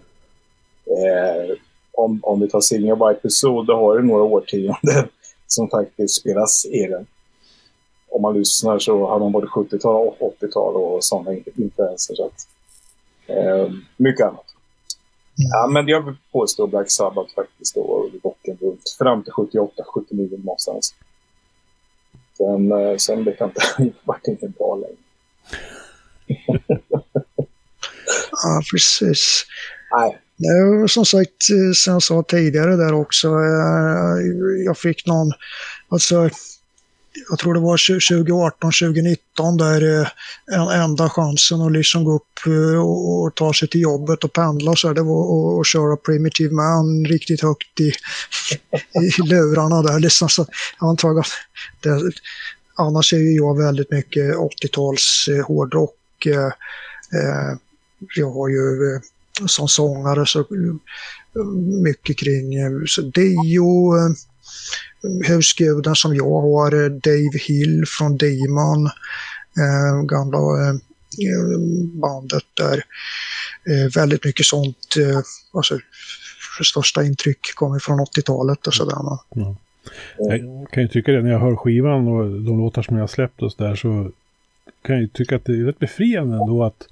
eh, 0.87 1.57
om, 1.93 2.21
om 2.23 2.41
vi 2.41 2.49
tar 2.49 2.61
Singing 2.61 2.93
White 2.93 3.19
Episode, 3.19 3.73
då 3.73 3.77
har 3.77 3.99
det 3.99 4.03
några 4.03 4.23
årtionden 4.23 5.09
som 5.47 5.69
faktiskt 5.69 6.21
spelas 6.21 6.65
egen. 6.65 7.07
Om 8.09 8.23
man 8.23 8.39
lyssnar 8.39 8.79
så 8.79 9.07
har 9.07 9.19
man 9.19 9.33
både 9.33 9.47
70-tal 9.47 10.09
och 10.09 10.37
80-tal 10.41 10.75
och 10.77 11.05
sådana 11.05 11.33
influenser. 11.33 12.15
Så 12.15 12.27
att, 12.27 12.49
eh, 13.27 13.73
mycket 13.97 14.27
annat. 14.27 14.45
Mm. 15.39 15.49
Ja, 15.51 15.67
men 15.67 15.89
jag 15.89 16.05
vill 16.05 16.17
påstå 16.33 16.67
Black 16.67 16.91
Sabbath 16.91 17.35
faktiskt 17.35 17.75
då, 17.75 18.11
rocken 18.25 18.59
runt 18.61 18.91
fram 18.99 19.23
till 19.23 19.33
78, 19.33 19.85
79 19.87 20.29
någonstans. 20.45 20.95
Sen, 22.37 22.73
eh, 22.73 22.97
sen 22.97 23.25
vet 23.25 23.41
jag 23.41 23.49
inte, 23.49 23.93
vart 24.05 24.27
inte 24.27 24.49
bra 24.49 24.77
längre. 24.77 24.97
ja, 28.31 28.63
precis. 28.73 29.47
Nej. 29.97 30.19
Som 30.89 31.05
sagt, 31.05 31.51
eh, 31.51 31.73
som 31.75 31.93
jag 31.93 32.03
sa 32.03 32.23
tidigare 32.23 32.77
där 32.77 32.93
också, 32.95 33.29
eh, 33.29 34.27
jag 34.65 34.79
fick 34.79 35.07
någon, 35.07 35.33
alltså 35.89 36.31
jag 37.29 37.39
tror 37.39 37.55
det 37.55 37.61
var 37.61 37.77
2018, 38.11 38.73
2019 38.73 39.57
där 39.57 40.01
eh, 40.01 40.09
en 40.53 40.81
enda 40.81 41.11
chansen 41.11 41.61
att 41.61 41.73
liksom 41.73 42.05
gå 42.05 42.17
upp 42.17 42.23
och 42.83 43.35
ta 43.35 43.55
sig 43.55 43.69
till 43.69 43.81
jobbet 43.81 44.25
och 44.25 44.33
pendla 44.33 44.77
så 44.77 44.89
här, 44.89 44.95
det 44.95 45.03
var 45.03 45.61
att 45.61 45.67
köra 45.67 45.97
Primitive 45.97 46.55
Man 46.55 47.05
riktigt 47.05 47.43
högt 47.43 47.81
i, 47.81 47.93
i 49.03 49.23
lurarna 49.23 49.83
där. 49.83 50.01
Liksom, 50.01 50.29
så 50.29 50.47
jag 50.81 51.25
det, 51.81 52.13
annars 52.75 53.13
är 53.13 53.19
ju 53.19 53.37
jag 53.37 53.59
väldigt 53.59 53.91
mycket 53.91 54.35
80-tals 54.35 55.29
hårdrock. 55.47 56.27
Jag 58.17 58.31
har 58.31 58.49
ju 58.49 59.01
som 59.47 59.69
sångare 59.69 60.27
så 60.27 60.45
mycket 61.85 62.19
kring 62.19 62.53
så 62.87 63.03
Dio, 63.03 63.93
husguden 65.29 65.95
som 65.95 66.15
jag 66.15 66.41
har, 66.41 66.85
eh, 66.85 66.91
Dave 66.91 67.39
Hill 67.49 67.85
från 67.99 68.17
Demon, 68.17 68.87
eh, 69.57 70.03
gamla 70.09 70.39
eh, 70.39 70.75
bandet 72.01 72.45
där. 72.55 72.85
Eh, 73.67 73.93
väldigt 73.95 74.25
mycket 74.25 74.47
sånt, 74.47 74.97
eh, 74.99 75.21
alltså 75.53 75.79
största 76.65 77.03
intryck 77.03 77.55
kommer 77.55 77.79
från 77.79 78.01
80-talet 78.01 78.67
och 78.67 78.75
sådär. 78.75 78.97
Ja. 79.35 79.57
Jag 80.19 80.67
kan 80.71 80.83
ju 80.83 80.89
tycka 80.89 81.13
det 81.13 81.23
när 81.23 81.31
jag 81.31 81.41
hör 81.41 81.57
skivan 81.57 82.09
och 82.09 82.43
de 82.43 82.59
låtar 82.59 82.83
som 82.83 82.97
jag 82.97 83.11
släppt 83.11 83.43
och 83.43 83.53
sådär 83.53 83.75
så 83.75 84.11
kan 84.83 84.95
jag 84.95 85.03
ju 85.03 85.09
tycka 85.09 85.37
att 85.37 85.45
det 85.45 85.53
är 85.53 85.65
rätt 85.65 85.79
befriande 85.79 86.37
ändå 86.37 86.65
att 86.65 86.89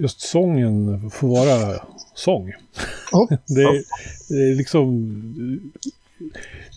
just 0.00 0.20
sången 0.20 1.10
får 1.10 1.28
vara 1.28 1.80
sång. 2.14 2.52
Ja. 3.12 3.28
det, 3.46 3.62
är, 3.62 3.82
det 4.28 4.50
är 4.50 4.54
liksom 4.54 5.12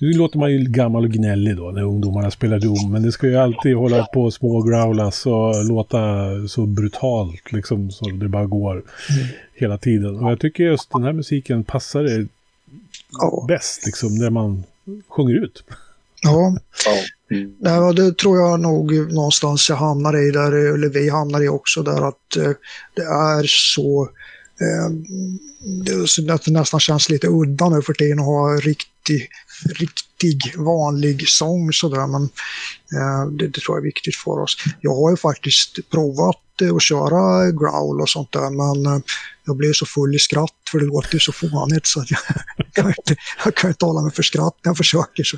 nu 0.01 0.13
låter 0.13 0.39
man 0.39 0.51
ju 0.51 0.57
gammal 0.63 1.03
och 1.03 1.11
gnällig 1.11 1.57
då 1.57 1.71
när 1.71 1.83
ungdomarna 1.83 2.31
spelar 2.31 2.59
Doom, 2.59 2.91
men 2.91 3.03
det 3.03 3.11
ska 3.11 3.27
ju 3.27 3.35
alltid 3.35 3.75
hålla 3.75 4.05
på 4.05 4.23
och 4.23 4.33
smågrowlas 4.33 5.25
och 5.25 5.65
låta 5.65 5.99
så 6.47 6.65
brutalt 6.65 7.51
liksom 7.51 7.91
så 7.91 8.09
det 8.09 8.27
bara 8.27 8.45
går 8.45 8.71
mm. 8.73 9.27
hela 9.53 9.77
tiden. 9.77 10.15
Och 10.19 10.31
jag 10.31 10.39
tycker 10.39 10.63
just 10.63 10.91
den 10.91 11.03
här 11.03 11.13
musiken 11.13 11.63
passar 11.63 12.03
det 12.03 12.27
ja. 13.11 13.45
bäst 13.47 13.85
liksom 13.85 14.15
när 14.15 14.29
man 14.29 14.63
sjunger 15.07 15.35
ut. 15.35 15.63
Ja. 16.21 16.57
Mm. 17.31 17.55
Nej, 17.59 17.93
det 17.93 18.17
tror 18.17 18.37
jag 18.39 18.59
nog 18.59 19.13
någonstans 19.13 19.69
jag 19.69 19.75
hamnar 19.75 20.27
i 20.27 20.31
där, 20.31 20.51
eller 20.51 20.89
vi 20.89 21.09
hamnar 21.09 21.41
i 21.41 21.47
också, 21.47 21.83
där 21.83 22.07
att 22.07 22.35
eh, 22.37 22.51
det 22.95 23.01
är 23.01 23.43
så 23.47 24.09
eh, 24.61 24.89
det 26.45 26.51
nästan 26.51 26.79
känns 26.79 27.09
lite 27.09 27.27
udda 27.27 27.69
nu 27.69 27.81
för 27.81 27.93
tiden 27.93 28.19
att 28.19 28.25
ha 28.25 28.55
riktig, 28.55 29.29
riktig 29.65 30.57
vanlig 30.57 31.27
sång 31.27 31.73
sådär. 31.73 32.07
Men 32.07 32.23
eh, 32.97 33.31
det, 33.31 33.47
det, 33.47 33.61
tror 33.61 33.77
jag 33.77 33.81
är 33.81 33.85
viktigt 33.85 34.15
för 34.15 34.39
oss. 34.39 34.57
Jag 34.81 34.95
har 34.95 35.09
ju 35.11 35.17
faktiskt 35.17 35.89
provat 35.91 36.61
eh, 36.61 36.75
att 36.75 36.81
köra 36.81 37.51
growl 37.51 38.01
och 38.01 38.09
sånt 38.09 38.31
där 38.31 38.49
men 38.49 38.93
eh, 38.93 39.01
jag 39.45 39.57
blir 39.57 39.73
så 39.73 39.85
full 39.85 40.15
i 40.15 40.19
skratt 40.19 40.55
för 40.71 40.79
det 40.79 40.85
låter 40.85 41.19
så 41.19 41.31
fånigt 41.31 41.87
så 41.87 42.03
jag, 42.07 42.19
kan 42.73 42.87
inte, 42.87 43.15
jag 43.45 43.55
kan 43.55 43.69
inte 43.69 43.85
hålla 43.85 44.01
mig 44.01 44.11
för 44.11 44.23
skratt 44.23 44.55
när 44.63 44.69
jag 44.69 44.77
försöker. 44.77 45.23
Så. 45.23 45.37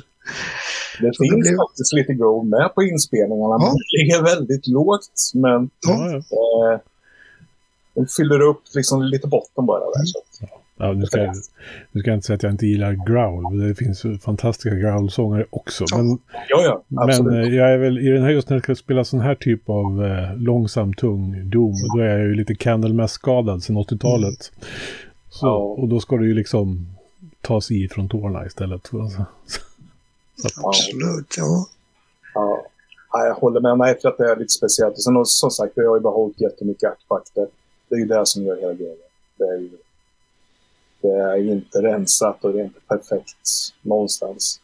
Det 1.00 1.14
så 1.14 1.22
finns 1.22 1.34
det 1.34 1.40
blir... 1.40 1.68
faktiskt 1.68 1.92
lite 1.92 2.14
growl 2.14 2.46
med 2.46 2.74
på 2.74 2.82
inspelningarna. 2.82 3.56
Ja. 3.60 3.74
Det 3.74 3.98
ligger 3.98 4.22
väldigt 4.22 4.66
lågt 4.66 5.30
men 5.34 5.70
ja. 5.86 6.22
eh, 7.96 8.06
fyller 8.16 8.40
upp 8.40 8.62
liksom 8.74 9.02
lite 9.02 9.26
botten 9.26 9.66
bara. 9.66 9.84
Där, 9.84 10.04
så. 10.04 10.18
Ja, 10.82 10.92
nu, 10.92 11.06
ska 11.06 11.20
jag, 11.20 11.34
nu 11.92 12.00
ska 12.00 12.10
jag 12.10 12.16
inte 12.16 12.26
säga 12.26 12.34
att 12.34 12.42
jag 12.42 12.52
inte 12.52 12.66
gillar 12.66 12.92
growl. 13.06 13.68
Det 13.68 13.74
finns 13.74 14.02
fantastiska 14.20 14.76
growl-sångare 14.76 15.46
också. 15.50 15.84
Men, 15.96 16.18
ja, 16.48 16.62
ja, 16.64 16.84
men 16.88 17.34
eh, 17.34 17.54
jag 17.54 17.72
är 17.72 17.78
väl 17.78 17.98
i 17.98 18.08
den 18.08 18.22
här 18.22 18.30
just 18.30 18.48
när 18.48 18.56
jag 18.56 18.64
ska 18.64 18.74
spela 18.74 19.04
sån 19.04 19.20
här 19.20 19.34
typ 19.34 19.68
av 19.68 20.04
eh, 20.04 20.36
långsam, 20.36 20.94
tung 20.94 21.50
Doom. 21.50 21.74
Då 21.94 22.02
är 22.02 22.06
jag 22.06 22.20
ju 22.20 22.34
lite 22.34 22.54
Candlemass-skadad 22.54 23.62
sedan 23.62 23.76
80-talet. 23.76 24.52
Mm. 24.56 24.68
Så, 25.30 25.46
ja. 25.46 25.56
Och 25.56 25.88
då 25.88 26.00
ska 26.00 26.16
det 26.16 26.26
ju 26.26 26.34
liksom 26.34 26.86
tas 27.40 27.70
i 27.70 27.88
från 27.88 28.08
tårna 28.08 28.46
istället. 28.46 28.86
Så, 28.90 29.10
så. 30.48 30.68
Absolut, 30.68 31.34
ja. 31.36 31.66
ja. 32.34 32.64
Jag 33.12 33.34
håller 33.34 33.60
med. 33.60 33.78
Nej, 33.78 33.98
för 34.02 34.08
att 34.08 34.18
det 34.18 34.30
är 34.30 34.36
lite 34.36 34.52
speciellt. 34.52 34.94
Och 34.94 35.02
sen 35.02 35.26
som 35.26 35.50
sagt, 35.50 35.72
jag 35.76 35.88
har 35.88 35.96
ju 35.96 36.02
behållit 36.02 36.40
jättemycket 36.40 36.90
artefakter 36.90 37.46
det 37.92 37.96
är 37.96 38.00
ju 38.00 38.06
det 38.06 38.26
som 38.26 38.42
gör 38.42 38.56
hela 38.56 38.72
grejen. 38.72 38.96
Det 39.38 39.44
är, 39.44 39.58
ju, 39.58 39.70
det 41.02 41.08
är 41.08 41.36
inte 41.36 41.82
rensat 41.82 42.44
och 42.44 42.52
det 42.52 42.60
är 42.60 42.64
inte 42.64 42.80
perfekt 42.88 43.38
någonstans. 43.82 44.60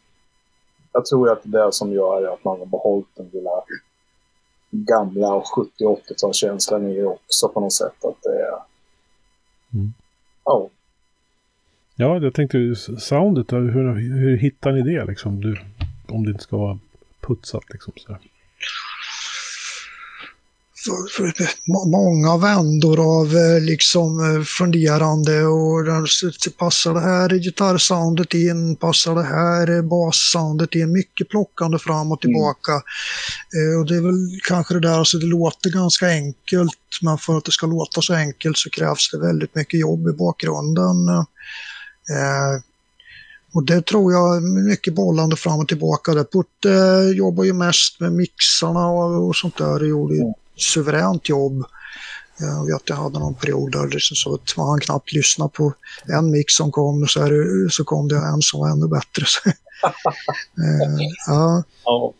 Jag 0.93 1.05
tror 1.05 1.29
att 1.29 1.39
det 1.43 1.59
är 1.59 1.65
det 1.65 1.73
som 1.73 1.93
gör 1.93 2.33
att 2.33 2.43
man 2.43 2.59
har 2.59 2.65
behållit 2.65 3.15
den 3.15 3.29
lilla 3.33 3.63
gamla 4.71 5.33
och 5.33 5.47
70 5.55 5.71
80-talskänslan 5.79 6.87
i 6.87 6.95
det 6.95 7.05
också 7.05 7.49
på 7.49 7.59
något 7.59 7.73
sätt. 7.73 8.05
Att 8.05 8.23
det 8.23 8.29
är... 8.29 8.59
Mm. 9.73 9.93
Ja. 10.45 10.69
Ja, 11.95 12.19
jag 12.19 12.33
tänkte 12.33 12.75
soundet, 12.97 13.53
hur, 13.53 13.93
hur 13.93 14.37
hittar 14.37 14.71
ni 14.71 14.81
det 14.81 15.05
liksom? 15.05 15.41
Du, 15.41 15.57
om 16.07 16.25
det 16.25 16.31
inte 16.31 16.43
ska 16.43 16.57
vara 16.57 16.79
putsat 17.21 17.63
liksom. 17.69 17.93
Så. 20.85 21.07
många 21.85 22.37
vändor 22.37 23.19
av 23.19 23.37
eh, 23.37 23.61
liksom 23.61 24.19
eh, 24.19 24.43
funderande 24.43 25.45
och 25.45 26.07
passar 26.57 26.93
det 26.93 26.99
här 26.99 27.29
gitarrsoundet 27.29 28.33
in, 28.33 28.75
passar 28.75 29.15
det 29.15 29.23
här 29.23 29.81
bassoundet 29.81 30.75
in, 30.75 30.91
mycket 30.91 31.29
plockande 31.29 31.79
fram 31.79 32.11
och 32.11 32.21
tillbaka. 32.21 32.71
Mm. 32.71 33.79
Och 33.79 33.85
det 33.87 33.95
är 33.95 34.01
väl 34.01 34.39
kanske 34.47 34.73
det 34.73 34.79
där, 34.79 34.99
alltså 34.99 35.17
det 35.17 35.25
låter 35.25 35.69
ganska 35.69 36.07
enkelt 36.07 36.73
men 37.01 37.17
för 37.17 37.37
att 37.37 37.45
det 37.45 37.51
ska 37.51 37.67
låta 37.67 38.01
så 38.01 38.13
enkelt 38.13 38.57
så 38.57 38.69
krävs 38.69 39.11
det 39.11 39.19
väldigt 39.19 39.55
mycket 39.55 39.79
jobb 39.79 40.07
i 40.07 40.11
bakgrunden. 40.11 41.09
Eh, 41.09 42.61
och 43.53 43.65
det 43.65 43.85
tror 43.85 44.13
jag 44.13 44.43
mycket 44.43 44.95
bollande 44.95 45.35
fram 45.35 45.59
och 45.59 45.67
tillbaka. 45.67 46.13
Där. 46.13 46.23
Putte 46.23 47.13
jobbar 47.17 47.43
ju 47.43 47.53
mest 47.53 47.99
med 47.99 48.13
mixarna 48.13 48.87
och, 48.87 49.27
och 49.27 49.35
sånt 49.35 49.57
där. 49.57 49.79
Det 49.79 49.87
gjorde 49.87 50.15
mm 50.15 50.33
suveränt 50.61 51.29
jobb. 51.29 51.63
Eh, 52.41 52.47
jag 52.47 52.65
vet 52.65 52.75
att 52.75 52.89
jag 52.89 52.95
hade 52.95 53.19
någon 53.19 53.35
period 53.35 53.71
där 53.71 53.87
liksom 53.87 54.15
så 54.15 54.33
att 54.33 54.57
man 54.57 54.79
knappt 54.79 55.13
lyssna 55.13 55.47
på 55.47 55.73
en 56.07 56.31
mix 56.31 56.53
som 56.53 56.71
kom 56.71 57.07
så, 57.07 57.19
så 57.69 57.83
kom 57.83 58.07
det 58.07 58.15
en 58.15 58.41
som 58.41 58.59
var 58.59 58.69
ännu 58.69 58.87
bättre. 58.87 59.25
eh, 60.57 61.07
ja. 61.27 61.63
ja. 61.85 62.13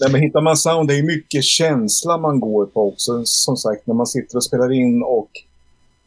Nej, 0.00 0.12
men 0.12 0.20
hittar 0.20 0.40
man 0.40 0.56
sound, 0.56 0.88
det 0.88 0.98
är 0.98 1.02
mycket 1.02 1.44
känsla 1.44 2.18
man 2.18 2.40
går 2.40 2.66
på 2.66 2.88
också. 2.88 3.24
Som 3.24 3.56
sagt, 3.56 3.86
när 3.86 3.94
man 3.94 4.06
sitter 4.06 4.36
och 4.36 4.44
spelar 4.44 4.72
in 4.72 5.02
och 5.02 5.30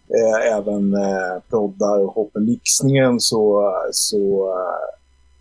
eh, 0.09 0.57
även 0.57 0.93
eh, 0.93 1.41
proddar 1.49 1.99
och 1.99 2.13
hoppmixningen 2.13 3.19
så, 3.19 3.73
så 3.91 4.49
eh, 4.49 4.95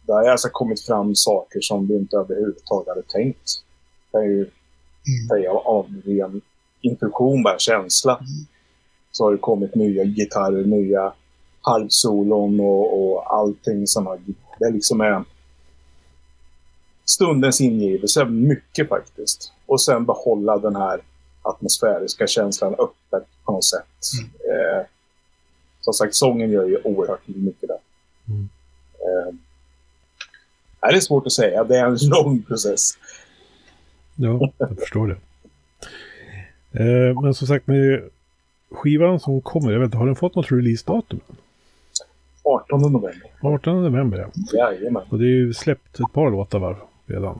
det 0.07 0.13
har 0.13 0.25
alltså 0.25 0.49
kommit 0.49 0.81
fram 0.81 1.15
saker 1.15 1.61
som 1.61 1.87
vi 1.87 1.95
inte 1.95 2.17
överhuvudtaget 2.17 2.89
hade 2.89 3.03
tänkt. 3.03 3.51
Det 4.13 4.19
är 4.19 4.23
ju 4.23 4.51
säga 5.29 5.51
mm. 5.51 5.63
av 5.65 5.87
ren 6.05 6.41
intuition, 6.81 7.43
bara 7.43 7.59
känsla. 7.59 8.13
Mm. 8.13 8.47
Så 9.11 9.25
har 9.25 9.33
det 9.33 9.39
kommit 9.39 9.75
nya 9.75 10.05
gitarrer, 10.05 10.65
nya 10.65 11.13
halvsolon 11.61 12.61
och, 12.61 13.13
och 13.13 13.35
allting 13.35 13.87
som 13.87 14.07
har... 14.07 14.21
Det 14.59 14.71
liksom 14.71 15.01
är 15.01 15.25
stundens 17.05 17.61
ingivelse, 17.61 18.25
mycket 18.25 18.89
faktiskt. 18.89 19.53
Och 19.67 19.81
sen 19.81 20.05
behålla 20.07 20.59
den 20.59 20.77
här 20.77 21.03
atmosfäriska 21.43 22.27
känslan 22.27 22.73
öppet 22.73 23.29
på 23.45 23.53
något 23.53 23.65
sätt. 23.65 23.87
Mm. 24.21 24.31
Eh, 24.31 24.87
som 25.81 25.93
sagt, 25.93 26.15
sången 26.15 26.51
gör 26.51 26.65
ju 26.65 26.77
oerhört 26.85 27.29
mycket 27.29 27.69
där. 27.69 27.79
Mm. 28.29 28.49
Eh, 28.95 29.35
det 30.91 30.97
är 30.97 31.01
svårt 31.01 31.27
att 31.27 31.33
säga, 31.33 31.65
det 31.65 31.79
är 31.79 31.87
en 31.87 31.99
lång 32.09 32.43
process. 32.43 32.91
Ja, 34.23 34.53
jag 34.59 34.79
förstår 34.79 35.09
det. 35.09 35.17
Eh, 36.73 37.21
men 37.23 37.35
som 37.35 37.47
sagt, 37.47 37.67
med 37.67 38.03
skivan 38.71 39.21
som 39.21 39.41
kommer, 39.41 39.73
jag 39.73 39.81
vet 39.81 39.95
har 39.95 40.07
den 40.07 40.17
fått 40.17 40.35
något 40.35 40.53
releasedatum? 40.53 41.21
18 42.43 42.81
november. 42.81 43.23
18 43.41 43.83
november, 43.83 44.19
ja. 44.19 44.59
Jajamän. 44.59 45.03
Och 45.09 45.19
det 45.19 45.25
är 45.25 45.37
ju 45.37 45.55
släppt 45.55 46.01
ett 46.01 46.13
par 46.13 46.31
låtar 46.31 46.59
var 46.59 46.77
redan. 47.07 47.39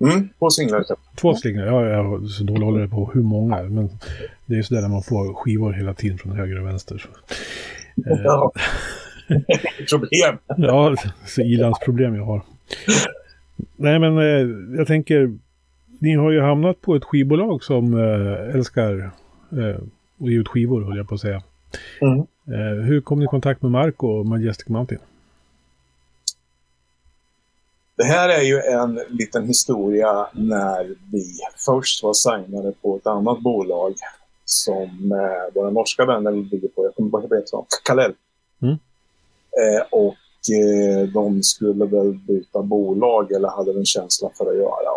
Mm. 0.00 0.12
Mm, 0.12 0.28
två 0.38 0.50
singlar. 0.50 0.84
Två 1.16 1.34
singlar, 1.34 1.66
ja, 1.66 1.84
jag 1.84 2.28
så 2.28 2.44
dålig 2.44 2.64
håller 2.66 2.86
på 2.86 3.10
hur 3.14 3.22
många. 3.22 3.62
Men 3.62 3.90
det 4.46 4.54
är 4.54 4.56
ju 4.56 4.62
sådär 4.62 4.82
när 4.82 4.88
man 4.88 5.02
får 5.02 5.34
skivor 5.34 5.72
hela 5.72 5.94
tiden 5.94 6.18
från 6.18 6.32
höger 6.32 6.60
och 6.60 6.66
vänster. 6.66 6.98
Så. 6.98 7.08
Ja. 8.24 8.52
problem. 9.90 10.38
ja, 10.56 10.96
så 11.26 11.40
ilandsproblem 11.40 12.14
jag 12.14 12.24
har. 12.24 12.42
Nej, 13.76 13.98
men 13.98 14.18
eh, 14.18 14.76
jag 14.78 14.86
tänker, 14.86 15.38
ni 15.98 16.14
har 16.14 16.30
ju 16.30 16.40
hamnat 16.40 16.80
på 16.80 16.94
ett 16.94 17.04
skivbolag 17.04 17.64
som 17.64 17.94
eh, 17.94 18.54
älskar 18.54 19.10
eh, 19.52 19.76
att 20.20 20.30
ge 20.30 20.38
ut 20.38 20.48
skivor, 20.48 20.82
höll 20.82 20.96
jag 20.96 21.08
på 21.08 21.14
att 21.14 21.20
säga. 21.20 21.42
Mm. 22.00 22.18
Eh, 22.46 22.84
hur 22.84 23.00
kom 23.00 23.18
ni 23.18 23.24
i 23.24 23.28
kontakt 23.28 23.62
med 23.62 23.70
Marco 23.70 24.06
och 24.06 24.26
Majestic 24.26 24.68
Mountain? 24.68 25.00
Det 27.96 28.04
här 28.04 28.28
är 28.28 28.42
ju 28.42 28.60
en 28.60 29.00
liten 29.08 29.46
historia 29.46 30.26
när 30.32 30.94
vi 31.12 31.24
först 31.66 32.02
var 32.02 32.12
signade 32.12 32.72
på 32.82 32.96
ett 32.96 33.06
annat 33.06 33.40
bolag 33.40 33.94
som 34.44 35.12
eh, 35.12 35.54
våra 35.54 35.70
norska 35.70 36.04
vänner 36.04 36.32
ligger 36.32 36.68
på. 36.68 36.84
Jag 36.84 36.94
kommer 36.94 37.10
bara 37.10 37.22
ihåg 37.22 37.42
vad 37.52 37.66
Kalell. 37.84 38.14
Mm. 38.62 38.74
Eh, 39.60 39.82
och 39.90 40.16
eh, 40.54 41.08
de 41.08 41.42
skulle 41.42 41.84
väl 41.84 42.14
byta 42.14 42.62
bolag 42.62 43.32
eller 43.32 43.48
hade 43.48 43.72
en 43.72 43.84
känsla 43.84 44.30
för 44.34 44.50
att 44.50 44.56
göra. 44.56 44.87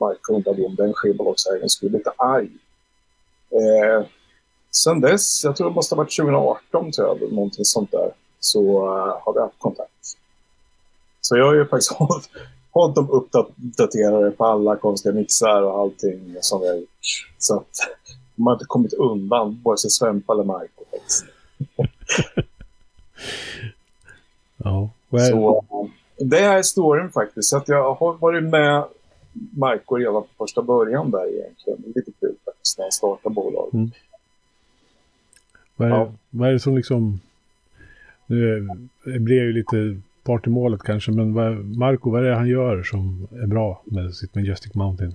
Och 0.00 0.06
Marco 0.06 0.34
undrade 0.34 0.64
om 0.64 0.74
den 0.74 0.92
skivbolagsägaren 0.94 1.68
skulle 1.68 1.90
bli 1.90 1.98
lite 1.98 2.12
arg. 2.16 2.50
Eh, 3.50 4.06
sen 4.70 5.00
dess, 5.00 5.44
jag 5.44 5.56
tror 5.56 5.68
det 5.68 5.74
måste 5.74 5.94
ha 5.94 6.02
varit 6.02 6.16
2018, 6.16 6.92
tror 6.92 7.08
jag, 7.08 7.32
någonting 7.32 7.64
sånt 7.64 7.90
där, 7.90 8.12
så 8.40 8.60
uh, 8.60 9.18
har 9.24 9.34
vi 9.34 9.40
haft 9.40 9.58
kontakt. 9.58 9.90
Så 11.20 11.36
jag 11.36 11.46
har 11.46 11.54
ju 11.54 11.66
faktiskt 11.66 11.92
hållit, 11.98 12.30
hållit 12.70 12.94
dem 12.94 13.10
uppdaterade 13.10 14.30
på 14.30 14.44
alla 14.44 14.76
konstiga 14.76 15.14
mixar 15.14 15.62
och 15.62 15.78
allting 15.78 16.36
som 16.40 16.60
vi 16.60 16.68
har 16.68 16.74
gjort. 16.74 16.88
Så 17.38 17.56
att 17.56 17.70
de 18.36 18.46
har 18.46 18.52
inte 18.52 18.64
kommit 18.64 18.92
undan, 18.92 19.60
vare 19.64 19.78
sig 19.78 19.90
Svempa 19.90 20.32
eller 20.32 20.44
Marco. 20.44 20.84
ja, 24.56 24.90
well. 25.10 25.30
Så, 25.30 25.64
det 26.18 26.38
är 26.38 26.62
storyn 26.62 27.10
faktiskt. 27.10 27.48
Så 27.48 27.56
att 27.56 27.68
jag 27.68 27.94
har 27.94 28.12
varit 28.12 28.44
med 28.44 28.84
Marco 29.32 29.96
redan 29.96 30.12
från 30.12 30.46
första 30.46 30.62
början 30.62 31.10
där 31.10 31.34
egentligen. 31.34 31.82
Det 31.82 31.90
är 31.90 31.94
lite 31.94 32.12
kul 32.20 32.34
faktiskt 32.44 32.78
när 32.78 32.84
han 32.84 32.92
startade 32.92 33.34
bolaget. 33.34 33.74
Mm. 33.74 33.90
Vad, 35.76 35.88
är, 35.88 35.92
ja. 35.92 36.12
vad 36.30 36.48
är 36.48 36.52
det 36.52 36.60
som 36.60 36.76
liksom... 36.76 37.20
Nu 38.26 38.68
blir 39.04 39.36
jag 39.36 39.46
ju 39.46 39.52
lite 39.52 40.00
part 40.22 40.46
i 40.46 40.50
målet 40.50 40.82
kanske, 40.82 41.12
men 41.12 41.34
vad, 41.34 41.64
Marco, 41.64 42.10
vad 42.10 42.24
är 42.24 42.28
det 42.28 42.36
han 42.36 42.48
gör 42.48 42.82
som 42.82 43.28
är 43.32 43.46
bra 43.46 43.82
med 43.84 44.14
sitt 44.14 44.34
Majestic 44.34 44.74
Mountain? 44.74 45.14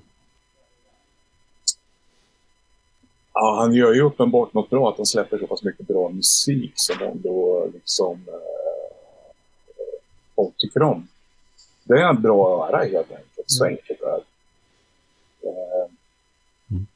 Ja, 3.34 3.56
han 3.60 3.74
gör 3.74 3.94
ju 3.94 4.02
uppenbart 4.02 4.54
något 4.54 4.70
bra 4.70 4.90
att 4.90 4.98
han 4.98 5.06
släpper 5.06 5.38
så 5.38 5.48
pass 5.48 5.64
mycket 5.64 5.88
bra 5.88 6.10
musik 6.10 6.74
som 6.76 7.08
ändå 7.08 7.68
liksom 7.74 8.20
eh, 8.28 9.96
folk 10.36 10.58
tycker 10.58 10.82
om. 10.82 11.08
Det 11.84 11.94
är 11.94 12.10
en 12.10 12.22
bra 12.22 12.68
öra 12.68 12.78
helt 12.78 13.12
enkelt. 13.12 13.35
Så 13.46 13.66
mm. 13.66 13.78
enkelt 13.78 14.02
är 14.02 14.16
eh, 15.50 15.88
mm. 16.72 16.88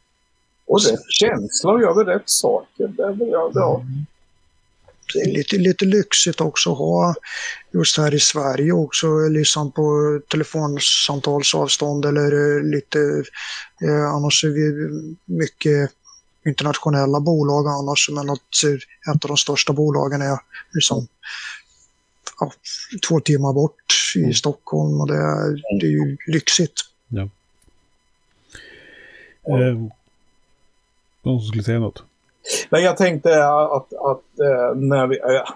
Och 0.65 0.81
rätt 0.81 1.11
känsla 1.11 1.71
och 1.71 1.81
gör 1.81 1.95
väl 1.95 2.05
rätt 2.05 2.29
saker. 2.29 2.87
Det 2.87 3.03
är 3.03 3.13
väl, 3.13 3.27
ja, 3.27 3.51
ja. 3.53 3.81
Mm 3.81 4.05
det 5.13 5.19
är 5.19 5.33
lite, 5.33 5.57
lite 5.57 5.85
lyxigt 5.85 6.41
också 6.41 6.71
att 6.71 6.77
ha 6.77 7.15
just 7.73 7.97
här 7.97 8.13
i 8.13 8.19
Sverige 8.19 8.71
också, 8.71 9.07
liksom 9.29 9.71
på 9.71 10.19
telefonsamtalsavstånd 10.31 12.05
eller 12.05 12.57
eh, 12.57 12.63
lite, 12.63 12.99
eh, 13.81 14.09
annars 14.15 14.43
är 14.43 14.49
vi 14.49 14.89
mycket 15.25 15.91
internationella 16.45 17.19
bolag 17.19 17.67
annars, 17.67 18.09
men 18.11 18.29
att 18.29 18.63
eh, 18.65 19.13
ett 19.13 19.25
av 19.25 19.27
de 19.27 19.37
största 19.37 19.73
bolagen 19.73 20.21
är 20.21 20.37
liksom 20.73 21.07
ja, 22.39 22.51
två 23.09 23.19
timmar 23.19 23.53
bort 23.53 23.93
i 24.15 24.19
mm. 24.19 24.33
Stockholm 24.33 25.01
och 25.01 25.07
det 25.07 25.15
är, 25.15 25.79
det 25.79 25.85
är 25.85 25.91
ju 25.91 26.17
lyxigt. 26.27 26.81
Ja. 27.07 27.29
Eh, 29.47 29.75
någon 31.21 31.39
som 31.39 31.47
skulle 31.47 31.63
säga 31.63 31.79
något? 31.79 32.03
Men 32.69 32.83
jag 32.83 32.97
tänkte 32.97 33.45
att, 33.47 33.93
att 33.93 34.39
eh, 34.39 34.75
när 34.75 35.07
vi, 35.07 35.19
eh, 35.19 35.53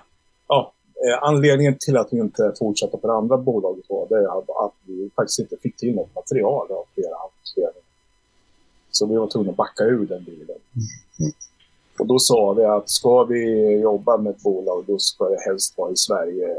ja, 0.48 0.74
eh, 1.08 1.24
anledningen 1.24 1.78
till 1.80 1.98
att 1.98 2.08
vi 2.12 2.20
inte 2.20 2.54
fortsatte 2.60 2.98
på 2.98 3.08
det 3.08 3.14
andra 3.14 3.38
bolaget 3.38 3.86
var 3.90 4.08
det 4.10 4.32
att 4.66 4.74
vi 4.86 5.10
faktiskt 5.16 5.40
inte 5.40 5.58
fick 5.64 5.76
till 5.76 5.96
något 5.96 6.16
material 6.16 6.72
av 6.72 6.86
flera 6.94 7.16
anledningar. 7.16 7.84
Så 8.92 9.06
vi 9.06 9.16
var 9.16 9.28
tvungna 9.28 9.52
att 9.52 9.58
backa 9.58 9.84
ur 9.84 10.06
den 10.06 10.24
bilen. 10.24 10.58
Mm. 11.20 11.34
Och 12.00 12.08
då 12.08 12.20
sa 12.20 12.54
vi 12.54 12.66
att 12.66 12.90
ska 12.90 13.24
vi 13.24 13.72
jobba 13.80 14.18
med 14.18 14.32
ett 14.32 14.44
bolag 14.44 14.84
då 14.88 15.00
ska 15.00 15.30
det 15.30 15.42
helst 15.46 15.78
vara 15.78 15.92
i 15.92 15.96
Sverige 15.96 16.56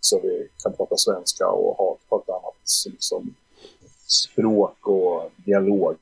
så 0.00 0.20
vi 0.22 0.48
kan 0.62 0.72
prata 0.72 0.96
svenska 0.96 1.46
och 1.46 1.76
ha 1.76 2.18
ett 2.22 2.28
annat 2.28 2.54
liksom, 2.86 3.34
språk 4.06 4.88
och 4.88 5.30
dialog 5.36 5.96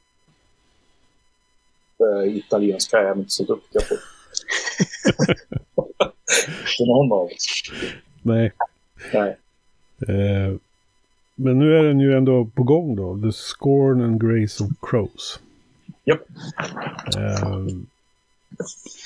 eh, 2.00 2.36
italienska 2.36 2.98
är 2.98 3.04
jag 3.04 3.18
inte 3.18 3.30
så 3.30 3.44
duktiga 3.44 3.82
på. 3.82 3.94
För 6.76 6.86
någon 6.86 7.12
av 7.12 7.24
oss. 7.24 7.62
Nej. 8.22 8.52
Nej. 9.12 9.36
Eh, 10.08 10.54
men 11.34 11.58
nu 11.58 11.76
är 11.76 11.82
den 11.82 12.00
ju 12.00 12.16
ändå 12.16 12.44
på 12.54 12.62
gång 12.62 12.96
då. 12.96 13.20
The 13.22 13.32
Scorn 13.32 14.00
and 14.00 14.20
Grace 14.20 14.64
of 14.64 14.70
Crows. 14.82 15.40
Japp. 16.04 16.20
Eh, 17.16 17.66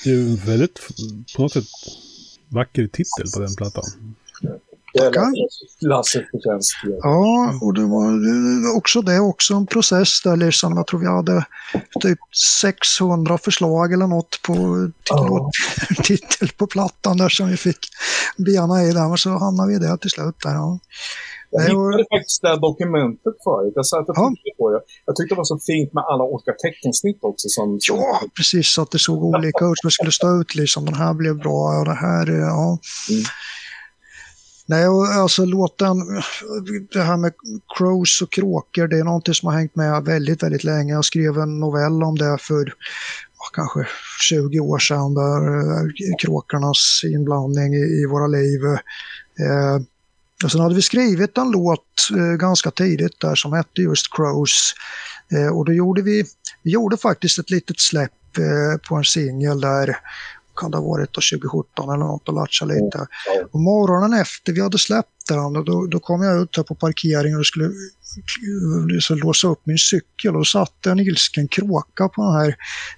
det 0.03 0.09
är 0.09 0.13
ju 0.13 0.29
en 0.29 0.35
väldigt, 0.35 0.79
på 1.35 1.41
något 1.41 1.51
sätt, 1.51 1.65
vacker 2.49 2.87
titel 2.87 3.31
på 3.33 3.39
den 3.39 3.55
plattan. 3.55 3.83
Förtjänst. 6.31 6.73
Ja, 7.01 7.59
och 7.61 7.73
det 7.73 7.85
var 7.85 8.77
också 8.77 9.01
det 9.01 9.19
också 9.19 9.53
en 9.53 9.67
process 9.67 10.21
där 10.21 10.35
liksom. 10.35 10.77
Jag 10.77 10.87
tror 10.87 10.99
vi 10.99 11.07
hade 11.07 11.45
typ 11.99 12.19
600 12.61 13.37
förslag 13.37 13.93
eller 13.93 14.07
något 14.07 14.41
på 14.41 14.89
ja. 15.09 15.51
titel 16.03 16.49
på 16.57 16.67
plattan 16.67 17.17
där 17.17 17.29
som 17.29 17.49
vi 17.49 17.57
fick 17.57 17.89
bena 18.37 18.83
i 18.83 18.91
där. 18.91 19.11
Och 19.11 19.19
så 19.19 19.29
hamnade 19.29 19.73
vi 19.73 19.79
där 19.79 19.97
till 19.97 20.09
slut. 20.09 20.35
Där, 20.43 20.53
ja. 20.53 20.79
Jag 21.55 21.61
hittade 21.61 22.05
faktiskt 22.13 22.41
det 22.41 22.47
här 22.47 22.61
dokumentet 22.69 23.35
förut. 23.43 23.73
Jag 23.75 23.85
satt 23.85 24.09
och 24.09 24.15
ja. 24.17 24.33
på 24.57 24.69
det. 24.71 24.81
Jag 25.05 25.15
tyckte 25.15 25.35
det 25.35 25.41
var 25.43 25.51
så 25.53 25.59
fint 25.59 25.93
med 25.93 26.03
alla 26.11 26.23
olika 26.23 26.53
teckensnitt 26.63 27.19
också. 27.21 27.45
Som, 27.49 27.79
ja, 27.89 28.21
precis. 28.37 28.67
Så 28.73 28.81
att 28.81 28.91
det 28.91 28.99
såg 28.99 29.23
olika 29.23 29.65
ut. 29.65 29.79
Det 29.83 29.91
skulle 29.91 30.11
stå 30.11 30.41
ut 30.41 30.55
liksom. 30.55 30.85
Den 30.85 30.99
här 31.03 31.13
blev 31.13 31.35
bra 31.37 31.79
och 31.79 31.85
det 31.85 31.99
här, 32.05 32.25
ja. 32.27 32.79
Mm. 33.09 33.23
Nej, 34.65 34.85
alltså 35.21 35.45
låten, 35.45 35.97
det 36.93 37.01
här 37.01 37.17
med 37.17 37.33
crows 37.77 38.21
och 38.21 38.31
kråkor, 38.31 38.87
det 38.87 38.99
är 38.99 39.03
någonting 39.03 39.33
som 39.33 39.47
har 39.47 39.55
hängt 39.59 39.75
med 39.75 40.03
väldigt, 40.03 40.43
väldigt 40.43 40.63
länge. 40.63 40.93
Jag 40.93 41.05
skrev 41.05 41.37
en 41.37 41.59
novell 41.59 42.03
om 42.03 42.17
det 42.17 42.37
för 42.41 42.73
kanske 43.53 43.87
20 44.29 44.59
år 44.59 44.79
sedan, 44.79 45.13
där 45.13 45.41
eh, 45.57 46.15
kråkornas 46.21 47.01
inblandning 47.15 47.73
i, 47.73 48.01
i 48.01 48.05
våra 48.05 48.27
liv. 48.27 48.63
Eh, 49.39 49.81
och 50.43 50.51
sen 50.51 50.61
hade 50.61 50.75
vi 50.75 50.81
skrivit 50.81 51.37
en 51.37 51.51
låt 51.51 52.09
eh, 52.11 52.37
ganska 52.37 52.71
tidigt 52.71 53.19
där 53.19 53.35
som 53.35 53.53
hette 53.53 53.81
just 53.81 54.15
Crows. 54.15 54.73
Eh, 55.31 55.57
och 55.57 55.65
då 55.65 55.73
gjorde 55.73 56.01
vi, 56.01 56.25
vi 56.63 56.71
gjorde 56.71 56.97
faktiskt 56.97 57.39
ett 57.39 57.49
litet 57.49 57.79
släpp 57.79 58.37
eh, 58.37 58.87
på 58.89 58.95
en 58.95 59.03
singel 59.03 59.61
där 59.61 59.97
kan 60.55 60.71
det 60.71 60.77
ha 60.77 60.85
varit 60.85 61.13
2017 61.13 61.89
eller 61.89 62.05
något 62.05 62.27
och 62.27 62.33
latcha 62.33 62.65
lite. 62.65 63.07
Och 63.51 63.59
morgonen 63.59 64.19
efter 64.19 64.53
vi 64.53 64.61
hade 64.61 64.77
släppt 64.77 65.27
den, 65.27 65.53
då, 65.53 65.87
då 65.87 65.99
kom 65.99 66.21
jag 66.23 66.41
ut 66.41 66.57
här 66.57 66.63
på 66.63 66.75
parkeringen 66.75 67.39
och 67.39 67.45
skulle 67.45 67.71
så 69.01 69.15
låsa 69.15 69.47
upp 69.47 69.61
min 69.63 69.77
cykel 69.77 70.35
och 70.35 70.47
satt 70.47 70.85
en 70.85 70.99
ilsken 70.99 71.47
kråka 71.47 72.09
på 72.09 72.21
den 72.23 72.33
här 72.33 72.55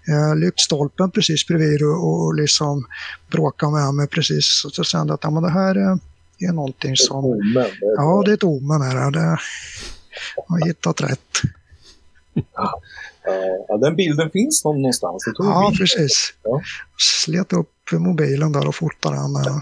eh, 0.07 0.35
lyktstolpen 0.35 1.11
precis 1.11 1.47
bredvid 1.47 1.83
och, 1.83 2.25
och 2.25 2.35
liksom 2.35 2.85
bråkade 3.31 3.71
med 3.71 3.93
mig 3.93 4.07
precis. 4.07 4.45
Så 4.45 4.69
jag 4.77 4.85
kände 4.85 5.13
att 5.13 5.23
ja, 5.23 5.29
men 5.29 5.43
det 5.43 5.51
här 5.51 5.99
är, 6.39 6.47
är 6.49 6.53
någonting 6.53 6.95
som... 6.95 7.25
Omen, 7.25 7.65
Ja, 7.81 8.21
det 8.25 8.31
är 8.31 8.33
ett 8.33 8.43
omen 8.43 8.81
här. 8.81 9.11
Det, 9.11 9.19
jag 10.35 10.43
har 10.47 10.65
hittat 10.67 11.01
rätt. 11.01 11.19
Ja, 13.67 13.77
den 13.77 13.95
bilden 13.95 14.29
finns 14.29 14.65
någonstans. 14.65 15.23
Det 15.25 15.33
tog 15.33 15.45
Ja, 15.45 15.67
bild. 15.69 15.79
precis. 15.79 16.33
Ja. 16.43 16.61
Slet 16.97 17.53
upp 17.53 17.71
mobilen 17.91 18.51
där 18.51 18.67
och 18.67 18.75
fotade 18.75 19.15
den. 19.15 19.35
eh. 19.35 19.57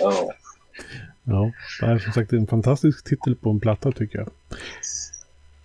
Ja. 0.00 0.32
Ja, 1.24 1.52
det 1.80 1.86
är 1.86 1.98
som 1.98 2.12
sagt 2.12 2.32
en 2.32 2.46
fantastisk 2.46 3.04
titel 3.04 3.36
på 3.36 3.50
en 3.50 3.60
platta 3.60 3.92
tycker 3.92 4.18
jag. 4.18 4.28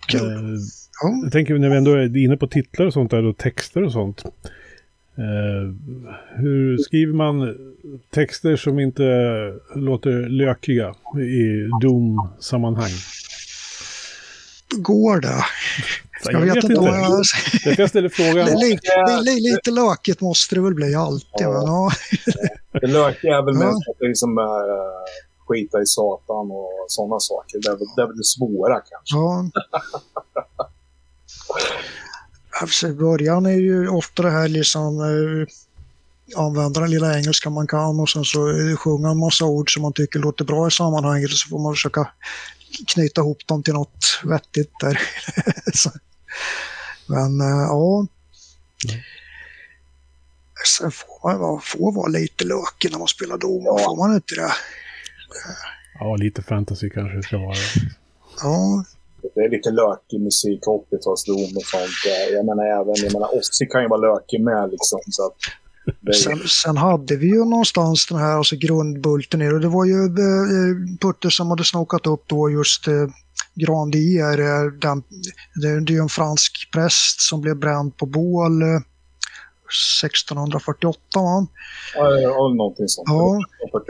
Kul. 0.06 0.20
Eh, 0.54 0.60
Ja. 1.02 1.20
jag 1.22 1.32
tänker 1.32 1.58
när 1.58 1.68
vi 1.70 1.76
ändå 1.76 1.92
är 1.94 2.16
inne 2.16 2.36
på 2.36 2.46
titlar 2.46 2.86
och 2.86 2.92
sånt 2.92 3.10
där 3.10 3.24
och 3.24 3.36
texter 3.36 3.82
och 3.84 3.92
sånt. 3.92 4.22
Eh, 5.18 5.74
hur 6.36 6.78
skriver 6.78 7.12
man 7.14 7.56
texter 8.10 8.56
som 8.56 8.78
inte 8.78 9.02
låter 9.74 10.28
lökiga 10.28 10.94
i 11.18 11.68
Doom-sammanhang? 11.82 12.90
Går 14.76 15.20
det? 15.20 15.44
Jag 16.24 16.40
vet 16.40 16.64
inte. 16.64 16.76
om 16.76 16.86
jag- 16.86 17.78
jag 17.78 17.88
ställer 17.88 18.08
frågan. 18.08 18.46
Li- 18.46 18.52
li- 18.52 18.78
li- 19.08 19.22
li- 19.24 19.50
Lite 19.52 19.70
lökigt 19.70 20.20
måste 20.20 20.54
det 20.54 20.60
väl 20.60 20.74
bli 20.74 20.94
alltid. 20.94 21.28
Ja. 21.40 21.52
Men, 21.52 21.66
ja. 21.66 21.90
Det 22.80 22.86
lökiga 22.86 23.36
är 23.38 23.42
väl 23.42 23.54
mest 23.54 23.88
att 23.90 23.98
det 23.98 24.08
liksom 24.08 24.38
är 24.38 24.70
uh, 24.70 25.04
skita 25.46 25.78
i 25.82 25.86
satan 25.86 26.50
och 26.50 26.84
sådana 26.88 27.20
saker. 27.20 27.60
Det 27.62 27.68
är, 27.68 27.72
väl- 27.76 27.92
det 27.96 28.02
är 28.02 28.06
väl 28.06 28.16
det 28.16 28.24
svåra 28.24 28.74
kanske. 28.74 29.16
Ja. 29.16 29.50
Alltså, 32.62 32.88
I 32.88 32.92
början 32.92 33.46
är 33.46 33.50
ju 33.50 33.88
ofta 33.88 34.22
det 34.22 34.30
här 34.30 34.48
liksom 34.48 35.00
eh, 35.00 35.46
använda 36.42 36.80
den 36.80 36.90
lilla 36.90 37.16
engelska 37.18 37.50
man 37.50 37.66
kan 37.66 38.00
och 38.00 38.08
sen 38.08 38.24
så 38.24 38.48
eh, 38.50 38.76
sjunga 38.76 39.10
en 39.10 39.18
massa 39.18 39.44
ord 39.44 39.72
som 39.74 39.82
man 39.82 39.92
tycker 39.92 40.18
låter 40.18 40.44
bra 40.44 40.68
i 40.68 40.70
sammanhanget 40.70 41.30
och 41.30 41.36
så 41.38 41.48
får 41.48 41.58
man 41.58 41.74
försöka 41.74 42.08
knyta 42.88 43.20
ihop 43.20 43.46
dem 43.46 43.62
till 43.62 43.74
något 43.74 44.20
vettigt 44.24 44.72
där. 44.80 44.96
Men 47.06 47.40
eh, 47.40 47.46
ja. 47.68 48.06
Sen 50.78 50.92
får 50.92 51.28
man 51.28 51.40
vara, 51.40 51.60
får 51.60 51.92
vara 51.92 52.08
lite 52.08 52.44
lökig 52.44 52.92
när 52.92 52.98
man 52.98 53.08
spelar 53.08 53.38
dom, 53.38 53.62
Ja. 53.64 53.78
får 53.78 53.96
man 53.96 54.14
inte 54.14 54.34
det? 54.34 54.52
Ja, 56.00 56.16
lite 56.16 56.42
fantasy 56.42 56.90
kanske 56.90 57.16
det 57.16 57.22
ska 57.22 57.38
vara. 57.38 57.56
Ja, 58.42 58.84
det 59.34 59.40
är 59.40 59.50
lite 59.50 59.70
lökig 59.70 60.20
musik, 60.20 60.60
80-talsdom 60.60 61.56
och 61.56 61.66
sånt. 61.72 61.98
Jag 62.32 62.46
menar 62.46 62.64
även, 62.80 62.94
jag 63.04 63.12
menar 63.12 63.38
Ossi 63.38 63.66
kan 63.66 63.82
ju 63.82 63.88
vara 63.88 64.00
lökig 64.00 64.40
med 64.40 64.70
liksom. 64.70 65.00
Så 65.10 65.26
att 65.26 65.36
det 66.00 66.10
är, 66.10 66.12
Sen, 66.12 66.38
sen 66.38 66.76
hade 66.76 67.16
vi 67.16 67.26
ju 67.26 67.44
någonstans 67.44 68.06
den 68.06 68.18
här 68.18 68.36
alltså 68.36 68.56
grundbulten 68.56 69.42
i 69.42 69.48
det. 69.48 69.54
och 69.54 69.60
Det 69.60 69.68
var 69.68 69.84
ju 69.84 69.92
eh, 69.92 70.42
eh 70.58 70.98
Putte 71.00 71.30
som 71.30 71.50
hade 71.50 71.64
snokat 71.64 72.06
upp 72.06 72.24
då 72.26 72.50
just 72.50 72.88
eh, 72.88 72.94
Grandier. 73.54 74.38
Eh, 74.38 74.72
den, 74.80 75.02
det, 75.62 75.80
det 75.80 75.92
är 75.92 75.94
ju 75.94 76.02
en 76.02 76.08
fransk 76.08 76.68
präst 76.72 77.20
som 77.20 77.40
blev 77.40 77.56
bränd 77.56 77.96
på 77.96 78.06
bål 78.06 78.62
eh, 78.62 78.68
1648. 80.02 80.98
Va? 81.14 81.46
ja, 81.94 82.20
ja, 82.20 82.54
någonting 82.56 82.88
sånt. 82.88 83.08
Ja. 83.08 83.40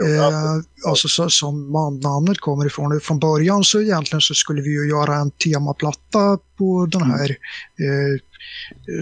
Eh, 0.05 0.89
alltså 0.89 1.07
så, 1.07 1.29
som 1.29 1.71
man- 1.71 1.99
namnet 1.99 2.39
kommer 2.39 2.65
ifrån. 2.65 2.99
Från 3.01 3.19
början 3.19 3.63
så 3.63 3.81
egentligen 3.81 4.21
så 4.21 4.33
skulle 4.33 4.61
vi 4.61 4.69
ju 4.69 4.89
göra 4.89 5.15
en 5.15 5.31
temaplatta 5.31 6.37
på 6.57 6.85
den 6.85 7.01
här. 7.01 7.29
Eh, 7.29 8.19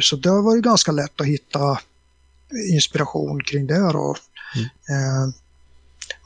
så 0.02 0.16
det 0.16 0.42
var 0.42 0.56
ju 0.56 0.62
ganska 0.62 0.92
lätt 0.92 1.22
att 1.22 1.28
hitta 1.28 1.80
inspiration 2.74 3.44
kring 3.44 3.68
det 3.68 3.80
då. 3.80 4.16
Eh, 4.90 5.34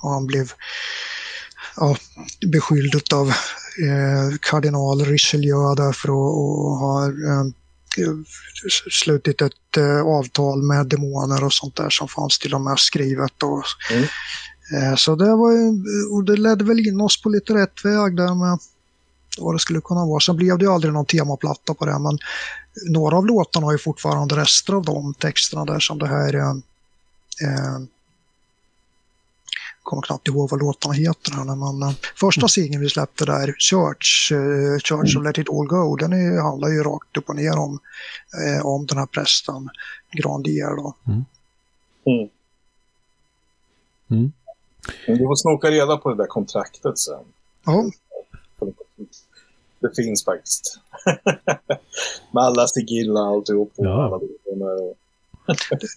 och 0.03 0.09
han 0.09 0.25
blev 0.27 0.51
ja, 1.77 1.97
beskylld 2.51 3.13
av 3.13 3.27
eh, 3.27 4.37
kardinal 4.41 5.05
Richelieu 5.05 5.75
därför 5.75 6.09
att 6.09 6.35
att 6.35 6.79
ha 6.79 7.11
slutit 8.91 9.41
ett 9.41 9.77
eh, 9.77 10.01
avtal 10.01 10.61
med 10.63 10.87
demoner 10.87 11.43
och 11.43 11.53
sånt 11.53 11.75
där 11.75 11.89
som 11.89 12.07
fanns 12.07 12.39
till 12.39 12.53
och 12.53 12.61
med 12.61 12.79
skrivet. 12.79 13.43
Och, 13.43 13.63
Mm. 13.91 14.03
eh, 14.91 14.95
så 14.95 15.15
det 15.15 15.35
var 15.35 15.51
ju, 15.51 15.83
och 16.11 16.23
det 16.23 16.37
ledde 16.37 16.63
väl 16.63 16.87
in 16.87 17.01
oss 17.01 17.21
på 17.21 17.29
lite 17.29 17.53
rätt 17.53 17.85
väg 17.85 18.17
där 18.17 18.35
med 18.35 18.59
vad 19.37 19.55
det 19.55 19.59
skulle 19.59 19.81
kunna 19.81 20.05
vara. 20.05 20.19
Sen 20.19 20.35
blev 20.35 20.57
det 20.57 20.65
ju 20.65 20.71
aldrig 20.71 20.93
någon 20.93 21.05
temaplatta 21.05 21.73
på 21.73 21.85
det 21.85 21.99
men 21.99 22.17
några 22.89 23.17
av 23.17 23.25
låtarna 23.25 23.65
har 23.65 23.71
ju 23.71 23.77
fortfarande 23.77 24.35
rester 24.35 24.73
av 24.73 24.85
de 24.85 25.13
texterna 25.13 25.65
där 25.65 25.79
som 25.79 25.99
det 25.99 26.07
här 26.07 26.35
eh, 26.35 26.49
eh, 27.43 27.79
kommer 29.85 30.01
knappt 30.01 30.27
ihåg 30.27 30.49
vad 30.49 30.59
låtarna 30.59 30.93
heter. 30.93 31.31
Här, 31.31 31.43
när 31.43 31.55
man, 31.55 31.83
eh, 31.83 31.95
första 32.15 32.47
singeln 32.47 32.81
vi 32.81 32.89
släppte 32.89 33.25
där, 33.25 33.55
Church, 33.59 34.31
eh, 34.31 34.79
Church 34.79 35.17
of 35.17 35.23
Let 35.23 35.37
It 35.37 35.49
All 35.49 35.67
Go, 35.67 35.95
den 35.95 36.13
är, 36.13 36.41
handlar 36.41 36.69
ju 36.69 36.83
rakt 36.83 37.17
upp 37.17 37.29
och 37.29 37.35
ner 37.35 37.57
om, 37.57 37.79
eh, 38.43 38.65
om 38.65 38.85
den 38.85 38.97
här 38.97 39.05
prästen, 39.05 39.69
Grandier. 40.11 40.75
Då. 40.75 40.95
Mm. 41.07 41.23
Mm. 44.09 44.31
Men 45.07 45.17
du 45.17 45.23
får 45.23 45.35
snoka 45.35 45.71
reda 45.71 45.97
på 45.97 46.09
det 46.09 46.15
där 46.15 46.27
kontraktet 46.27 46.99
sen. 46.99 47.23
Ja, 47.65 47.91
Det 49.79 49.95
finns 49.95 50.25
faktiskt. 50.25 50.79
Med 52.31 52.43
alla 52.43 52.67
sigilla 52.67 53.21
och 53.21 53.27
alltihop. 53.27 53.73
Ja. 53.75 54.05
alla 54.05 54.19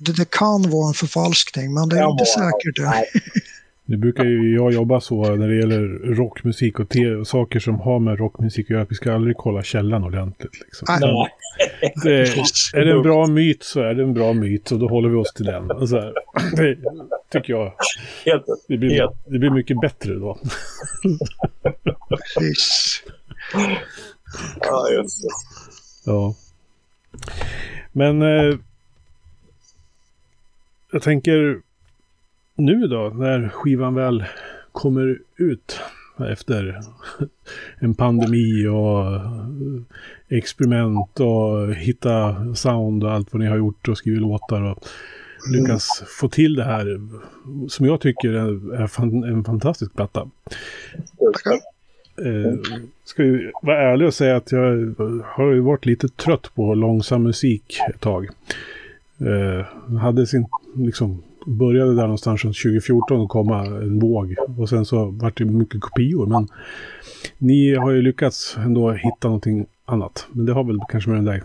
det, 0.00 0.12
det 0.12 0.30
kan 0.30 0.70
vara 0.70 0.88
en 0.88 0.94
förfalskning, 0.94 1.74
men 1.74 1.88
det 1.88 1.96
är 1.96 2.00
Kan 2.00 2.10
inte 2.10 2.24
säkert. 2.24 2.76
Det. 2.76 2.84
Nej. 2.84 3.10
Nu 3.90 3.96
brukar 3.96 4.24
ju 4.24 4.54
jag 4.54 4.72
jobba 4.72 5.00
så 5.00 5.34
när 5.34 5.48
det 5.48 5.56
gäller 5.56 5.82
rockmusik 6.14 6.78
och 6.80 6.86
saker 7.24 7.60
som 7.60 7.80
har 7.80 7.98
med 7.98 8.18
rockmusik 8.18 8.66
att 8.66 8.70
göra. 8.70 8.82
Att 8.82 8.90
vi 8.90 8.94
ska 8.94 9.14
aldrig 9.14 9.36
kolla 9.36 9.62
källan 9.62 10.04
ordentligt. 10.04 10.60
Liksom. 10.60 10.86
Nej. 11.00 11.28
Det, 12.04 12.20
är 12.74 12.84
det 12.84 12.92
en 12.92 13.02
bra 13.02 13.26
myt 13.26 13.62
så 13.62 13.80
är 13.80 13.94
det 13.94 14.02
en 14.02 14.14
bra 14.14 14.32
myt 14.32 14.70
och 14.70 14.78
då 14.78 14.88
håller 14.88 15.08
vi 15.08 15.16
oss 15.16 15.32
till 15.34 15.44
den. 15.44 15.70
Alltså, 15.70 16.12
det 16.56 16.78
tycker 17.32 17.52
jag. 17.52 17.72
Det 18.68 18.76
blir, 18.76 19.08
det 19.26 19.38
blir 19.38 19.50
mycket 19.50 19.80
bättre 19.80 20.14
då. 20.14 20.38
Precis. 22.08 23.02
Ja, 24.60 24.88
just 24.98 25.22
det. 25.22 25.28
Ja. 26.10 26.34
Men 27.92 28.22
eh, 28.22 28.54
jag 30.92 31.02
tänker 31.02 31.67
nu 32.58 32.86
då 32.86 33.12
när 33.14 33.48
skivan 33.48 33.94
väl 33.94 34.24
kommer 34.72 35.18
ut 35.36 35.80
efter 36.30 36.80
en 37.78 37.94
pandemi 37.94 38.66
och 38.66 39.20
experiment 40.28 41.20
och 41.20 41.74
hitta 41.74 42.36
sound 42.54 43.04
och 43.04 43.12
allt 43.12 43.32
vad 43.32 43.40
ni 43.40 43.46
har 43.46 43.56
gjort 43.56 43.88
och 43.88 43.98
skrivit 43.98 44.20
låtar 44.20 44.62
och 44.62 44.84
lyckas 45.52 46.02
få 46.20 46.28
till 46.28 46.54
det 46.54 46.64
här 46.64 47.00
som 47.68 47.86
jag 47.86 48.00
tycker 48.00 48.28
är 48.28 49.26
en 49.32 49.44
fantastisk 49.44 49.94
platta. 49.94 50.30
Eh, 52.24 52.54
ska 53.04 53.24
ju 53.24 53.52
vara 53.62 53.78
ärlig 53.78 54.06
och 54.06 54.14
säga 54.14 54.36
att 54.36 54.52
jag 54.52 54.94
har 55.24 55.52
ju 55.52 55.60
varit 55.60 55.86
lite 55.86 56.08
trött 56.08 56.54
på 56.54 56.74
långsam 56.74 57.22
musik 57.22 57.78
ett 57.94 58.00
tag. 58.00 58.28
Eh, 59.20 59.96
hade 59.98 60.26
sin, 60.26 60.46
liksom, 60.76 61.22
började 61.48 61.94
där 61.94 62.02
någonstans 62.02 62.44
runt 62.44 62.56
2014 62.56 63.20
att 63.22 63.28
komma 63.28 63.66
en 63.66 63.98
våg. 63.98 64.34
Och 64.58 64.68
sen 64.68 64.84
så 64.84 65.04
vart 65.06 65.38
det 65.38 65.44
mycket 65.44 65.80
kopior. 65.80 66.26
Men 66.26 66.48
ni 67.38 67.74
har 67.74 67.90
ju 67.90 68.02
lyckats 68.02 68.56
ändå 68.56 68.92
hitta 68.92 69.28
någonting 69.28 69.66
annat. 69.84 70.26
Men 70.32 70.46
det 70.46 70.52
har 70.52 70.64
väl 70.64 70.78
kanske 70.88 71.10
med 71.10 71.18
den 71.18 71.24
där 71.24 71.42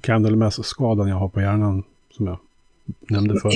Candlemass-skadan 0.00 1.08
jag 1.08 1.16
har 1.16 1.28
på 1.28 1.40
hjärnan 1.40 1.82
som 2.10 2.26
jag 2.26 2.38
nämnde 3.08 3.40
förut. 3.40 3.54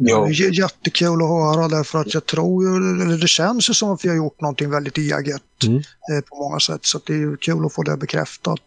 Ja. 0.00 0.24
Det 0.28 0.32
är 0.44 0.58
jättekul 0.60 1.22
att 1.22 1.28
höra 1.28 1.68
därför 1.68 1.98
att 1.98 2.14
jag 2.14 2.26
tror 2.26 2.64
ju, 2.64 2.76
eller 3.02 3.18
det 3.20 3.28
känns 3.28 3.70
ju 3.70 3.74
som 3.74 3.90
att 3.90 4.04
vi 4.04 4.08
har 4.08 4.16
gjort 4.16 4.40
någonting 4.40 4.70
väldigt 4.70 4.98
eget 4.98 5.42
Mm. 5.66 5.76
eh, 5.78 6.20
på 6.30 6.36
många 6.36 6.60
sätt. 6.60 6.84
Så 6.84 7.00
det 7.06 7.12
är 7.12 7.16
ju 7.16 7.36
kul 7.36 7.66
att 7.66 7.72
få 7.72 7.82
det 7.82 7.96
bekräftat. 7.96 8.60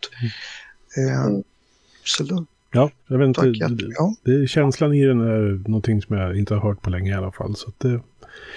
Eh, 0.97 1.25
Mm. 1.25 1.43
så 2.03 2.23
då, 2.23 2.45
Ja, 2.73 2.89
jag 3.07 3.17
vet 3.17 3.27
inte. 3.27 3.41
tack 3.41 3.59
det- 3.59 3.93
ja. 3.97 4.15
Det, 4.23 4.47
känslan 4.47 4.93
i 4.93 5.05
den 5.05 5.21
är 5.21 5.69
någonting 5.69 6.01
som 6.01 6.17
jag 6.17 6.37
inte 6.37 6.53
har 6.53 6.61
hört 6.61 6.81
på 6.81 6.89
länge 6.89 7.11
i 7.11 7.13
alla 7.13 7.31
fall. 7.31 7.55
Så 7.55 7.69
att 7.69 7.79
det 7.79 7.87
är 7.89 8.01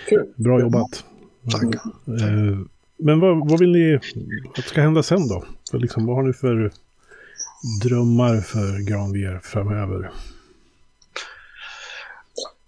Kul. 0.08 0.32
bra 0.36 0.60
jobbat. 0.60 1.04
Tack. 1.50 1.62
Eh, 1.64 2.58
men 2.96 3.20
vad, 3.20 3.50
vad 3.50 3.58
vill 3.60 3.72
ni 3.72 3.94
att 4.58 4.64
ska 4.64 4.80
hända 4.80 5.02
sen 5.02 5.28
då? 5.28 5.44
För 5.70 5.78
liksom, 5.78 6.06
vad 6.06 6.16
har 6.16 6.22
ni 6.22 6.32
för 6.32 6.72
drömmar 7.84 8.36
för 8.40 8.86
Granvier 8.90 9.40
framöver? 9.42 10.10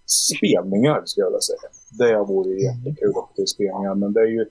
Spelningar 0.05 1.01
skulle 1.05 1.23
jag 1.25 1.29
vilja 1.31 1.41
säga. 1.41 1.69
Det 1.91 2.17
vore 2.17 2.53
jättekul 2.61 3.13
att 3.15 3.35
det 3.35 3.41
är 3.41 3.45
spelningar, 3.45 3.95
men 3.95 4.13
det 4.13 4.19
är 4.21 4.25
ju... 4.27 4.45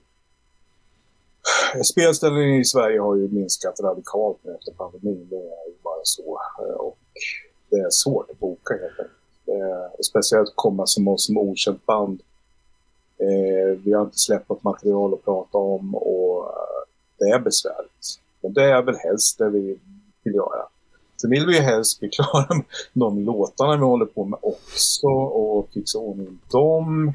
Spelställningen 1.83 2.59
i 2.61 2.65
Sverige 2.65 2.99
har 2.99 3.15
ju 3.15 3.27
minskat 3.29 3.79
radikalt 3.83 4.37
nu 4.43 4.51
efter 4.59 4.71
pandemin. 4.71 5.27
Det 5.29 5.35
är 5.35 5.67
ju 5.69 5.75
bara 5.83 6.01
så. 6.03 6.39
Det 7.69 7.75
är 7.75 7.89
svårt 7.89 8.29
att 8.29 8.39
boka 8.39 8.73
helt 8.73 8.99
enkelt. 8.99 10.05
Speciellt 10.05 10.49
att 10.49 10.55
komma 10.55 10.85
som 10.85 11.07
oss 11.07 11.25
som 11.25 11.37
okänt 11.37 11.85
band. 11.85 12.21
Eh, 13.19 13.79
vi 13.83 13.93
har 13.93 14.03
inte 14.03 14.17
släppt 14.17 14.49
något 14.49 14.63
material 14.63 15.13
att 15.13 15.25
prata 15.25 15.57
om 15.57 15.95
och 15.95 16.45
eh, 16.45 16.83
det 17.19 17.25
är 17.25 17.39
besvärligt. 17.39 18.19
Men 18.41 18.53
det 18.53 18.63
är 18.63 18.81
väl 18.81 18.95
helst 18.95 19.37
det 19.37 19.49
vi 19.49 19.79
vill 20.23 20.35
göra. 20.35 20.67
Sen 21.21 21.29
vill 21.29 21.45
vi 21.45 21.55
ju 21.55 21.61
helst 21.61 21.99
bli 21.99 22.09
klara 22.13 22.55
med 22.55 22.65
de 22.93 23.19
låtarna 23.19 23.75
vi 23.75 23.83
håller 23.83 24.05
på 24.05 24.25
med 24.25 24.39
också 24.41 25.07
och 25.07 25.69
fixa 25.73 25.97
ordning 25.97 26.39
dem. 26.51 27.13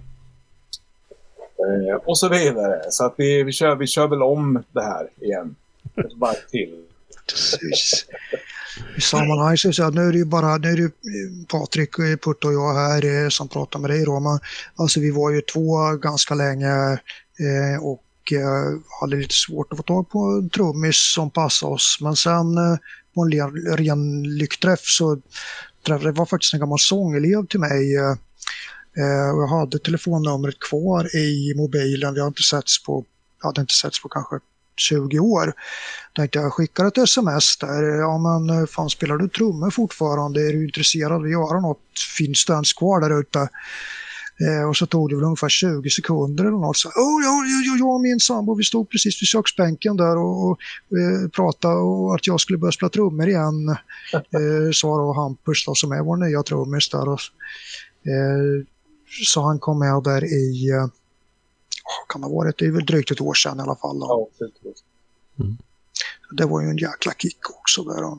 Eh, 1.58 1.94
och 1.94 2.18
så 2.18 2.28
vidare. 2.28 2.82
Så 2.90 3.06
att 3.06 3.14
vi, 3.16 3.42
vi, 3.42 3.52
kör, 3.52 3.76
vi 3.76 3.86
kör 3.86 4.08
väl 4.08 4.22
om 4.22 4.64
det 4.72 4.82
här 4.82 5.10
igen. 5.20 5.56
Ett 5.96 6.12
varv 6.16 6.50
till. 6.50 6.84
Precis. 7.26 8.06
I 8.96 9.00
sammanhanget 9.00 9.74
så 9.74 9.90
nu 9.90 10.00
är 10.00 10.12
det 10.12 10.18
ju 10.18 10.24
bara 10.24 10.56
nu 10.56 10.68
är 10.68 10.76
det 10.76 10.92
Patrik, 11.48 11.98
eh, 11.98 12.16
Putte 12.16 12.46
och 12.46 12.52
jag 12.52 12.74
här 12.74 13.24
eh, 13.24 13.28
som 13.28 13.48
pratar 13.48 13.78
med 13.78 13.90
dig 13.90 14.04
då. 14.04 14.20
Men, 14.20 14.38
alltså 14.76 15.00
vi 15.00 15.10
var 15.10 15.30
ju 15.30 15.40
två 15.40 15.96
ganska 15.96 16.34
länge 16.34 16.92
eh, 17.38 17.82
och 17.82 18.32
eh, 18.32 18.80
hade 19.00 19.16
lite 19.16 19.34
svårt 19.34 19.72
att 19.72 19.76
få 19.76 19.82
tag 19.82 20.10
på 20.10 20.18
en 20.18 20.50
trummis 20.50 21.12
som 21.14 21.30
passade 21.30 21.72
oss. 21.72 21.98
Men 22.00 22.16
sen 22.16 22.58
eh, 22.58 22.76
på 23.14 23.22
en 23.22 23.76
ren 23.76 24.22
lyckträff 24.22 24.80
så 24.84 25.20
det 25.86 26.10
var 26.10 26.26
faktiskt 26.26 26.54
en 26.54 26.60
gammal 26.60 26.78
sångelev 26.78 27.46
till 27.46 27.60
mig. 27.60 27.96
Eh, 27.96 28.16
eh 28.96 29.28
jag 29.40 29.46
hade 29.46 29.78
telefonnumret 29.78 30.58
kvar 30.58 31.16
i 31.16 31.54
mobilen. 31.56 32.14
Vi 32.14 32.20
har 32.20 32.28
inte 32.28 32.42
setts 32.42 32.84
på, 32.84 33.04
hade 33.38 33.60
inte 33.60 33.74
setts 33.74 34.02
på 34.02 34.08
kanske 34.08 34.38
20 34.76 35.18
år. 35.18 35.52
Tänkte 36.16 36.38
jag 36.38 36.52
skickar 36.52 36.84
ett 36.84 36.98
sms 36.98 37.56
där. 37.56 37.82
Ja 37.82 38.18
men 38.18 38.58
eh, 38.58 38.66
fan 38.66 38.90
spelar 38.90 39.16
du 39.16 39.28
trummor 39.28 39.70
fortfarande? 39.70 40.40
Är 40.40 40.52
du 40.52 40.64
intresserad 40.64 41.12
av 41.12 41.22
att 41.22 41.30
göra 41.30 41.60
något? 41.60 41.78
Finns 42.18 42.44
det 42.44 42.52
ens 42.52 42.72
kvar 42.72 43.00
där 43.00 43.20
ute? 43.20 43.48
Eh, 44.40 44.68
och 44.68 44.76
så 44.76 44.86
tog 44.86 45.10
det 45.10 45.14
väl 45.16 45.24
ungefär 45.24 45.48
20 45.48 45.90
sekunder 45.90 46.44
eller 46.44 46.58
något. 46.58 46.76
Så, 46.76 46.88
oh, 46.88 47.22
ja, 47.24 47.44
ja, 47.66 47.76
jag 47.78 47.94
och 47.94 48.00
min 48.00 48.20
sambo 48.20 48.54
vi 48.54 48.64
stod 48.64 48.90
precis 48.90 49.22
vid 49.22 49.26
köksbänken 49.26 49.96
där 49.96 50.16
och, 50.16 50.50
och 50.50 50.58
eh, 50.98 51.28
pratade 51.28 51.74
och 51.74 52.14
att 52.14 52.26
jag 52.26 52.40
skulle 52.40 52.58
börja 52.58 52.72
spela 52.72 52.90
trummor 52.90 53.28
igen. 53.28 53.68
Eh, 54.14 54.70
sa 54.72 54.96
då 54.96 55.12
Hampus 55.12 55.64
då, 55.66 55.74
som 55.74 55.92
är 55.92 56.02
vår 56.02 56.16
nya 56.16 56.42
trummis 56.42 56.88
där. 56.90 57.08
Och, 57.08 57.20
eh, 58.12 58.64
så 59.24 59.42
han 59.42 59.58
kom 59.58 59.78
med 59.78 60.02
där 60.04 60.24
i 60.24 60.70
eh, 60.70 60.86
kan 62.08 62.20
det 62.20 62.26
ha 62.26 62.34
varit, 62.34 62.58
det 62.58 62.66
är 62.66 62.70
väl 62.70 62.86
drygt 62.86 63.10
ett 63.10 63.20
år 63.20 63.34
sedan 63.34 63.58
i 63.58 63.62
alla 63.62 63.76
fall. 63.76 63.96
Ja, 64.00 64.28
mm. 65.40 65.56
Det 66.36 66.44
var 66.44 66.60
ju 66.60 66.68
en 66.68 66.78
jäkla 66.78 67.12
kick 67.12 67.50
också 67.50 67.82
där. 67.82 68.18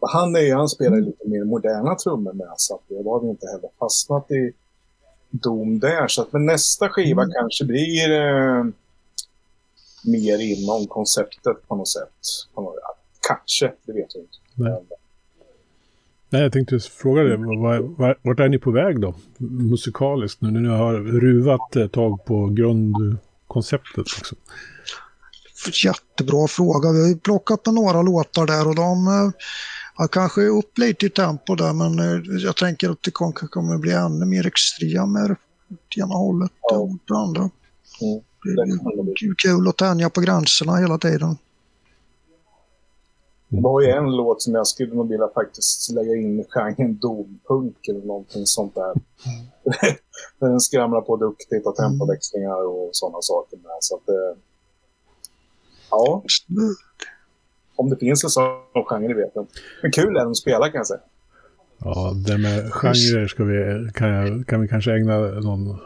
Han, 0.00 0.36
är, 0.36 0.54
han 0.54 0.68
spelar 0.68 0.96
lite 0.96 1.28
mer 1.28 1.44
moderna 1.44 1.94
trummor 1.94 2.32
med 2.32 2.54
så 2.56 2.74
att 2.74 2.80
det 2.88 2.94
har 2.94 3.20
vi 3.20 3.28
inte 3.28 3.46
heller 3.46 3.70
fastnat 3.78 4.30
i 4.30 4.52
dom 5.30 5.80
där. 5.80 6.08
Så 6.08 6.22
att, 6.22 6.32
men 6.32 6.46
nästa 6.46 6.88
skiva 6.88 7.22
mm. 7.22 7.32
kanske 7.32 7.64
blir 7.64 8.10
eh, 8.10 8.64
mer 10.04 10.38
inom 10.38 10.86
konceptet 10.86 11.68
på 11.68 11.76
något 11.76 11.88
sätt. 11.88 12.14
På 12.54 12.60
något, 12.60 12.74
kanske, 13.28 13.72
det 13.86 13.92
vet 13.92 14.14
jag 14.14 14.22
inte. 14.22 14.36
Nej. 14.54 14.82
Nej, 16.32 16.42
jag 16.42 16.52
tänkte 16.52 16.78
fråga 16.78 17.22
dig, 17.22 17.36
vart 18.22 18.40
är 18.40 18.48
ni 18.48 18.58
på 18.58 18.70
väg 18.70 19.00
då? 19.00 19.14
Musikaliskt, 19.38 20.40
nu 20.40 20.50
när 20.50 20.60
ni 20.60 20.68
har 20.68 20.94
ruvat 20.94 21.76
ett 21.76 21.92
tag 21.92 22.24
på 22.24 22.46
grundkonceptet? 22.46 24.06
Liksom. 24.16 24.38
Jättebra 25.84 26.48
fråga. 26.48 26.92
Vi 26.92 27.08
har 27.08 27.18
plockat 27.18 27.66
med 27.66 27.74
några 27.74 28.02
låtar 28.02 28.46
där 28.46 28.68
och 28.68 28.74
de 28.74 29.06
eh, 29.06 29.30
har 29.94 30.08
kanske 30.08 30.40
upp 30.40 30.78
lite 30.78 31.06
i 31.06 31.10
tempo 31.10 31.54
där 31.54 31.72
men 31.72 31.98
eh, 31.98 32.20
jag 32.44 32.56
tänker 32.56 32.90
att 32.90 33.02
det 33.02 33.10
kommer 33.10 33.78
bli 33.78 33.92
ännu 33.92 34.26
mer 34.26 34.46
extremer 34.46 35.30
åt 35.70 35.98
ena 35.98 36.14
hållet 36.14 36.52
ja. 36.62 36.76
och 36.76 36.90
åt 36.90 37.08
det 37.08 37.14
andra. 37.14 37.40
Mm. 37.40 38.20
Det 38.44 39.26
är 39.26 39.34
kul 39.34 39.68
att 39.68 39.76
tänja 39.76 40.10
på 40.10 40.20
gränserna 40.20 40.76
hela 40.76 40.98
tiden. 40.98 41.36
Det 43.52 43.60
var 43.60 43.80
ju 43.80 43.88
en 43.88 44.16
låt 44.16 44.42
som 44.42 44.54
jag 44.54 44.66
skulle 44.66 44.94
nog 44.94 45.08
vilja 45.08 45.28
faktiskt 45.34 45.92
lägga 45.92 46.14
in 46.14 46.40
i 46.40 46.44
genren 46.48 46.98
dompunk 46.98 47.88
eller 47.88 48.06
någonting 48.06 48.46
sånt 48.46 48.74
där. 48.74 48.94
Den 50.38 50.60
skramlar 50.60 51.00
på 51.00 51.16
duktigt 51.16 51.66
och 51.66 51.76
tempoväxlingar 51.76 52.66
och 52.66 52.90
sådana 52.92 53.18
saker 53.20 53.56
med. 53.56 53.76
Så 53.80 53.96
att, 53.96 54.08
eh, 54.08 54.38
ja. 55.90 56.22
Om 57.76 57.90
det 57.90 57.96
finns 57.96 58.24
en 58.24 58.30
sån 58.30 58.84
genre, 58.88 59.14
vet 59.14 59.30
jag. 59.34 59.46
Men 59.82 59.92
kul 59.92 60.16
är 60.16 60.24
det 60.24 60.30
att 60.30 60.36
spela 60.36 60.70
kan 60.70 60.78
jag 60.78 60.86
säga. 60.86 61.00
Ja, 61.84 62.12
det 62.26 62.38
med 62.38 62.72
genrer 62.72 63.26
ska 63.26 63.44
vi, 63.44 63.90
kan, 63.94 64.08
jag, 64.08 64.46
kan 64.46 64.60
vi 64.60 64.68
kanske 64.68 64.92
ägna 64.92 65.18
någon 65.18 65.78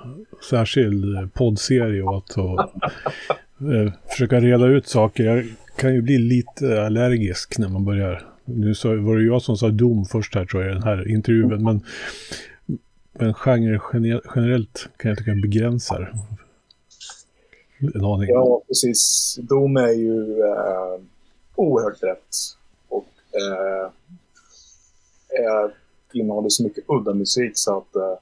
särskild 0.50 1.34
poddserie 1.34 2.02
åt. 2.02 2.36
Och, 2.38 2.60
eh, 2.60 3.92
försöka 4.08 4.40
reda 4.40 4.66
ut 4.66 4.88
saker. 4.88 5.24
Jag 5.24 5.44
kan 5.76 5.94
ju 5.94 6.02
bli 6.02 6.18
lite 6.18 6.82
allergisk 6.82 7.58
när 7.58 7.68
man 7.68 7.84
börjar. 7.84 8.30
Nu 8.44 8.74
så 8.74 8.88
var 8.88 9.16
det 9.16 9.24
jag 9.24 9.42
som 9.42 9.56
sa 9.56 9.68
dom 9.68 10.04
först 10.04 10.34
här 10.34 10.44
tror 10.44 10.62
jag 10.62 10.70
i 10.70 10.74
den 10.74 10.82
här 10.82 11.10
intervjun. 11.10 11.64
Men, 11.64 11.80
men 13.12 13.34
genre 13.34 13.80
generellt 14.34 14.88
kan 14.96 15.08
jag 15.08 15.18
tycka 15.18 15.34
begränsar. 15.34 16.14
En 17.94 18.04
aning. 18.04 18.28
Ja, 18.28 18.62
precis. 18.68 19.34
Dom 19.42 19.76
är 19.76 19.92
ju 19.92 20.40
eh, 20.40 21.00
oerhört 21.54 22.02
rätt. 22.02 22.36
Och 22.88 23.08
eh, 23.32 23.90
är, 25.28 25.74
innehåller 26.12 26.48
så 26.48 26.62
mycket 26.62 26.84
udda 26.88 27.14
musik 27.14 27.52
så 27.54 27.78
att 27.78 27.96
eh, 27.96 28.18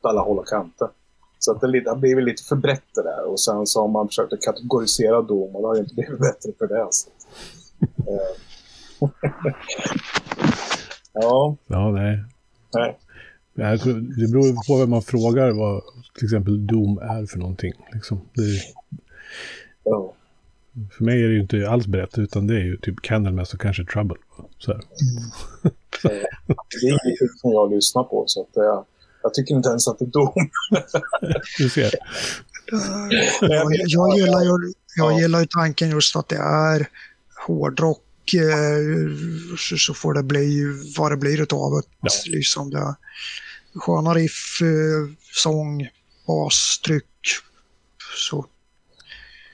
alla 0.00 0.20
håller 0.20 0.42
kanter. 0.42 0.88
Så 1.48 1.54
att 1.54 1.60
det 1.60 1.82
har 1.86 1.96
blivit 1.96 2.24
lite 2.24 2.42
för 2.42 2.56
brett 2.56 2.94
det 2.94 3.02
där. 3.02 3.24
Och 3.24 3.40
sen 3.40 3.66
så 3.66 3.80
har 3.80 3.88
man 3.88 4.08
försökt 4.08 4.32
att 4.32 4.42
kategorisera 4.42 5.22
dom 5.22 5.56
och 5.56 5.62
det 5.62 5.68
har 5.68 5.74
ju 5.74 5.80
inte 5.80 5.94
blivit 5.94 6.18
bättre 6.28 6.52
för 6.58 6.66
det. 6.66 6.86
Så. 6.90 7.10
Eh. 7.98 9.10
ja. 11.12 11.56
Ja, 11.66 11.90
nej. 11.90 12.24
nej. 12.74 12.98
Jag 13.54 13.80
tror, 13.80 13.94
det 13.94 14.28
beror 14.32 14.66
på 14.66 14.80
vem 14.80 14.90
man 14.90 15.02
frågar 15.02 15.50
vad 15.50 15.82
till 16.14 16.24
exempel 16.24 16.66
dom 16.66 16.98
är 16.98 17.26
för 17.26 17.38
någonting. 17.38 17.72
Liksom. 17.92 18.20
Det, 18.34 18.42
ja. 19.84 20.14
För 20.90 21.04
mig 21.04 21.24
är 21.24 21.28
det 21.28 21.34
ju 21.34 21.40
inte 21.40 21.70
alls 21.70 21.86
brett, 21.86 22.18
utan 22.18 22.46
det 22.46 22.54
är 22.54 22.64
ju 22.64 22.76
typ 22.76 23.00
Candlemass 23.00 23.54
och 23.54 23.60
kanske 23.60 23.84
Trouble. 23.84 24.16
Så 24.58 24.72
mm. 24.72 24.84
det 26.82 26.88
är 26.88 27.22
ju 27.22 27.28
som 27.36 27.52
jag 27.52 27.70
lyssnar 27.74 28.04
på, 28.04 28.24
så 28.26 28.40
att 28.40 28.48
jag, 28.52 28.84
jag 29.22 29.34
tycker 29.34 29.54
inte 29.54 29.68
ens 29.68 29.88
att 29.88 29.98
det 29.98 30.04
är 30.04 30.10
dom. 30.10 30.50
du 31.58 31.68
ser. 31.68 31.94
jag, 33.40 33.72
jag, 33.86 34.18
gillar 34.18 34.42
ju, 34.42 34.72
jag 34.96 35.20
gillar 35.20 35.40
ju 35.40 35.46
tanken 35.46 35.90
just 35.90 36.16
att 36.16 36.28
det 36.28 36.36
är 36.36 36.88
hårdrock 37.46 38.34
eh, 38.34 39.56
så 39.78 39.94
får 39.94 40.14
det 40.14 40.22
bli 40.22 40.64
vad 40.98 41.12
det 41.12 41.16
blir 41.16 41.42
utav 41.42 41.70
det. 41.70 41.82
Ja. 42.00 42.08
Liksom 42.26 42.70
det 42.70 42.96
sköna 43.74 44.14
riff, 44.14 44.60
eh, 44.62 45.14
sång, 45.34 45.88
bas, 46.26 46.80
tryck. 46.86 47.04
Så. 48.30 48.46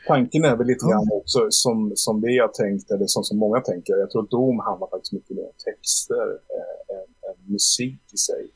Tanken 0.06 0.44
är 0.44 0.56
väl 0.56 0.66
lite 0.66 0.86
grann 0.86 1.08
också 1.12 1.46
som, 1.50 1.92
som 1.94 2.20
vi 2.20 2.38
har 2.38 2.48
tänkt, 2.48 2.90
eller 2.90 3.06
som, 3.06 3.24
som 3.24 3.38
många 3.38 3.60
tänker. 3.60 3.96
Jag 3.96 4.10
tror 4.10 4.22
att 4.22 4.30
Dom 4.30 4.58
handlar 4.58 4.88
faktiskt 4.90 5.12
mycket 5.12 5.36
mer 5.36 5.44
om 5.44 5.52
texter 5.64 6.26
eh, 6.54 6.96
än, 6.96 7.08
än 7.30 7.52
musik 7.52 8.00
i 8.12 8.16
sig 8.16 8.50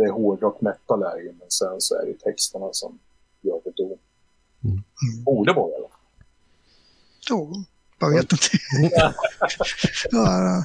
det 0.00 0.06
är 0.06 0.12
hårdrock 0.12 0.60
metal 0.60 1.02
är 1.02 1.16
ju, 1.16 1.32
men 1.38 1.50
sen 1.50 1.80
så 1.80 1.94
är 1.94 2.06
det 2.06 2.12
texterna 2.12 2.68
som 2.72 2.98
gör 3.40 3.60
det 3.64 3.72
då. 3.76 3.98
Mm. 4.64 4.82
Borde 5.24 5.52
vara 5.52 5.70
fall. 5.70 5.90
Jo, 7.30 7.52
jag 7.98 8.10
vet 8.10 8.32
inte. 8.32 8.46
ja, 10.10 10.64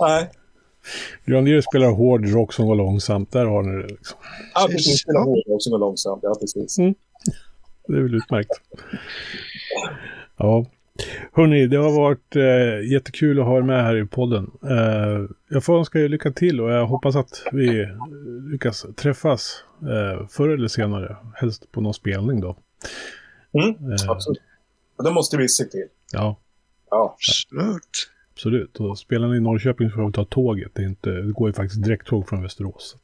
Nej. 0.00 0.30
Granier 1.24 1.60
spelar 1.60 1.90
hård 1.90 2.28
rock 2.28 2.52
som 2.52 2.66
går 2.66 2.74
långsamt, 2.74 3.32
där 3.32 3.46
har 3.46 3.62
ni 3.62 3.82
det. 3.82 3.88
Liksom. 3.88 4.18
Ja, 4.54 4.66
precis. 4.70 5.00
Spelar 5.00 5.20
hård 5.20 5.38
rock 5.48 5.62
som 5.62 5.70
går 5.70 5.78
långsamt, 5.78 6.20
ja 6.22 6.34
precis. 6.40 6.78
Mm. 6.78 6.94
Det 7.86 7.96
är 7.96 8.02
väl 8.02 8.14
utmärkt. 8.14 8.50
Ja. 10.36 10.66
Hörni, 11.32 11.66
det 11.66 11.76
har 11.76 11.92
varit 11.92 12.36
eh, 12.36 12.92
jättekul 12.92 13.40
att 13.40 13.46
ha 13.46 13.58
er 13.58 13.62
med 13.62 13.84
här 13.84 13.96
i 13.96 14.06
podden. 14.06 14.50
Eh, 14.62 15.30
jag 15.48 15.64
får 15.64 15.78
önska 15.78 15.98
er 15.98 16.08
lycka 16.08 16.30
till 16.30 16.60
och 16.60 16.70
jag 16.70 16.86
hoppas 16.86 17.16
att 17.16 17.42
vi 17.52 17.88
lyckas 18.52 18.86
träffas 18.96 19.64
eh, 19.82 20.26
förr 20.28 20.48
eller 20.48 20.68
senare. 20.68 21.16
Helst 21.34 21.72
på 21.72 21.80
någon 21.80 21.94
spelning 21.94 22.40
då. 22.40 22.56
Mm, 23.52 23.92
eh, 23.92 24.10
absolut. 24.10 24.42
Det 25.04 25.10
måste 25.10 25.36
vi 25.36 25.48
se 25.48 25.64
till. 25.64 25.86
Ja. 26.12 26.36
Ja. 26.90 27.16
Absolut. 27.16 28.10
Absolut. 28.32 28.76
Och 28.76 28.98
spelar 28.98 29.28
ni 29.28 29.36
i 29.36 29.40
Norrköping 29.40 29.90
så 29.90 29.96
får 29.96 30.06
vi 30.06 30.12
ta 30.12 30.24
tåget. 30.24 30.70
Det, 30.74 30.82
är 30.82 30.86
inte, 30.86 31.10
det 31.10 31.32
går 31.32 31.48
ju 31.48 31.52
faktiskt 31.52 31.84
direkttåg 31.84 32.28
från 32.28 32.42
Västerås. 32.42 32.96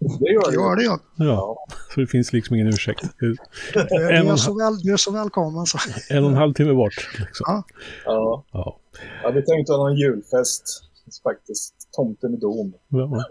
Det 0.00 0.32
gör 0.32 0.50
Det 0.50 0.54
gör 0.54 0.76
det 0.76 0.82
ja. 0.82 0.98
Ja, 1.16 1.66
så 1.94 2.00
det 2.00 2.06
finns 2.06 2.32
liksom 2.32 2.56
ingen 2.56 2.68
ursäkt. 2.68 3.04
Du 3.18 3.36
En 3.74 3.82
och 3.90 4.00
är 4.00 4.30
en 4.30 4.38
så, 4.38 4.58
väl, 4.58 4.78
du 4.78 4.92
är 4.92 4.96
så 4.96 5.10
välkommen. 5.12 5.66
Så. 5.66 5.78
En 6.10 6.24
och 6.24 6.30
en 6.30 6.36
halv 6.36 6.54
timme 6.54 6.72
bort. 6.72 7.08
Liksom. 7.18 7.44
Ja. 7.46 7.62
Ja. 8.04 8.44
Ja. 8.52 8.78
ja, 9.22 9.30
vi 9.30 9.42
tänkte 9.44 9.72
ha 9.72 9.78
någon 9.78 9.96
julfest. 9.96 10.84
Faktiskt. 11.22 11.74
Tomten 11.92 12.34
i 12.34 12.36
dom. 12.36 12.72
Ja. 12.88 13.24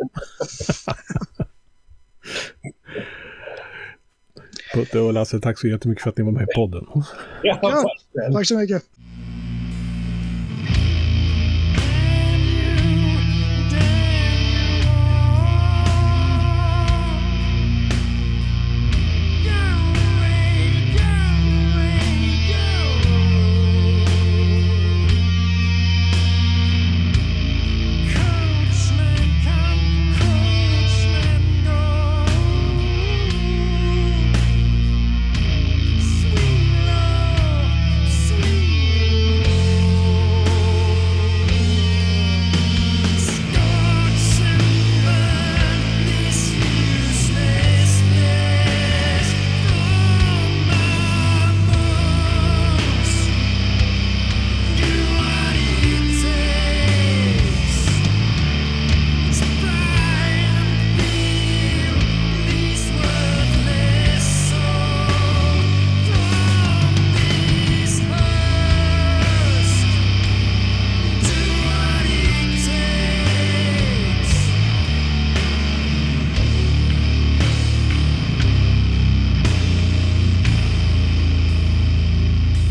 Putte 4.73 4.99
och 4.99 5.13
Lasse, 5.13 5.39
tack 5.39 5.59
så 5.59 5.67
jättemycket 5.67 6.03
för 6.03 6.09
att 6.09 6.17
ni 6.17 6.23
var 6.23 6.31
med 6.31 6.43
i 6.43 6.55
podden. 6.55 6.85
Ja, 6.93 7.03
Ja. 7.61 7.69
verkligen. 7.69 8.33
Tack 8.33 8.47
så 8.47 8.57
mycket. 8.57 8.83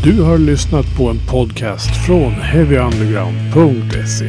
Du 0.07 0.21
har 0.21 0.37
lyssnat 0.37 0.97
på 0.97 1.09
en 1.09 1.19
podcast 1.27 2.05
från 2.05 2.31
heavyunderground.se. 2.31 4.25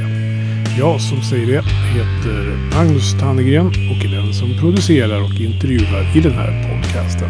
Jag 0.78 1.00
som 1.00 1.22
säger 1.22 1.46
det 1.46 1.62
heter 1.68 2.56
Magnus 2.76 3.14
Tannegren 3.20 3.66
och 3.66 4.04
är 4.04 4.16
den 4.16 4.34
som 4.34 4.58
producerar 4.60 5.22
och 5.22 5.40
intervjuar 5.40 6.16
i 6.16 6.20
den 6.20 6.32
här 6.32 6.68
podcasten. 6.68 7.28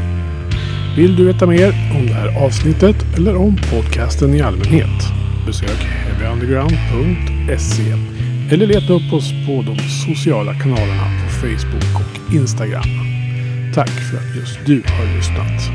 Vill 0.96 1.16
du 1.16 1.24
veta 1.24 1.46
mer 1.46 1.68
om 1.98 2.06
det 2.06 2.12
här 2.12 2.44
avsnittet 2.44 2.96
eller 3.16 3.36
om 3.36 3.56
podcasten 3.56 4.34
i 4.34 4.40
allmänhet? 4.40 5.02
Besök 5.46 5.80
heavyunderground.se 5.80 7.94
eller 8.52 8.66
leta 8.66 8.92
upp 8.92 9.12
oss 9.12 9.32
på 9.46 9.62
de 9.62 9.78
sociala 9.88 10.54
kanalerna 10.54 11.04
på 11.24 11.30
Facebook 11.30 11.94
och 11.94 12.34
Instagram. 12.34 12.88
Tack 13.74 13.90
för 13.90 14.16
att 14.16 14.36
just 14.36 14.58
du 14.66 14.82
har 14.86 15.16
lyssnat. 15.16 15.70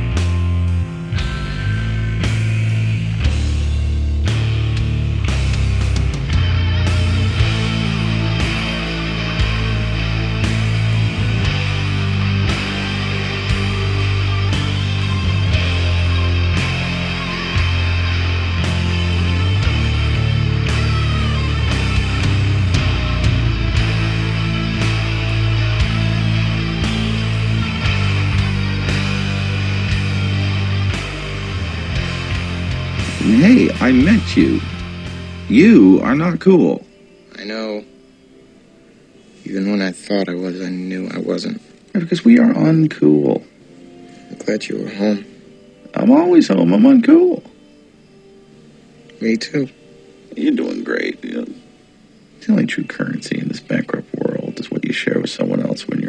You 35.53 36.01
are 36.01 36.15
not 36.15 36.39
cool. 36.39 36.83
I 37.37 37.43
know. 37.43 37.85
Even 39.45 39.69
when 39.69 39.83
I 39.83 39.91
thought 39.91 40.27
I 40.27 40.33
was, 40.33 40.59
I 40.59 40.69
knew 40.69 41.07
I 41.13 41.19
wasn't. 41.19 41.61
Because 41.93 42.25
we 42.25 42.39
are 42.39 42.51
uncool. 42.51 43.45
I'm 44.31 44.37
glad 44.37 44.67
you 44.67 44.81
were 44.81 44.89
home. 44.89 45.23
I'm 45.93 46.09
always 46.09 46.47
home. 46.47 46.73
I'm 46.73 46.81
uncool. 46.81 47.45
Me 49.21 49.37
too. 49.37 49.69
You're 50.35 50.55
doing 50.55 50.83
great. 50.83 51.23
You 51.23 51.41
know, 51.41 51.53
the 52.39 52.51
only 52.51 52.65
true 52.65 52.85
currency 52.85 53.37
in 53.37 53.47
this 53.47 53.59
bankrupt 53.59 54.11
world 54.15 54.59
is 54.59 54.71
what 54.71 54.83
you 54.83 54.91
share 54.91 55.19
with 55.19 55.29
someone 55.29 55.61
else 55.63 55.87
when 55.87 56.01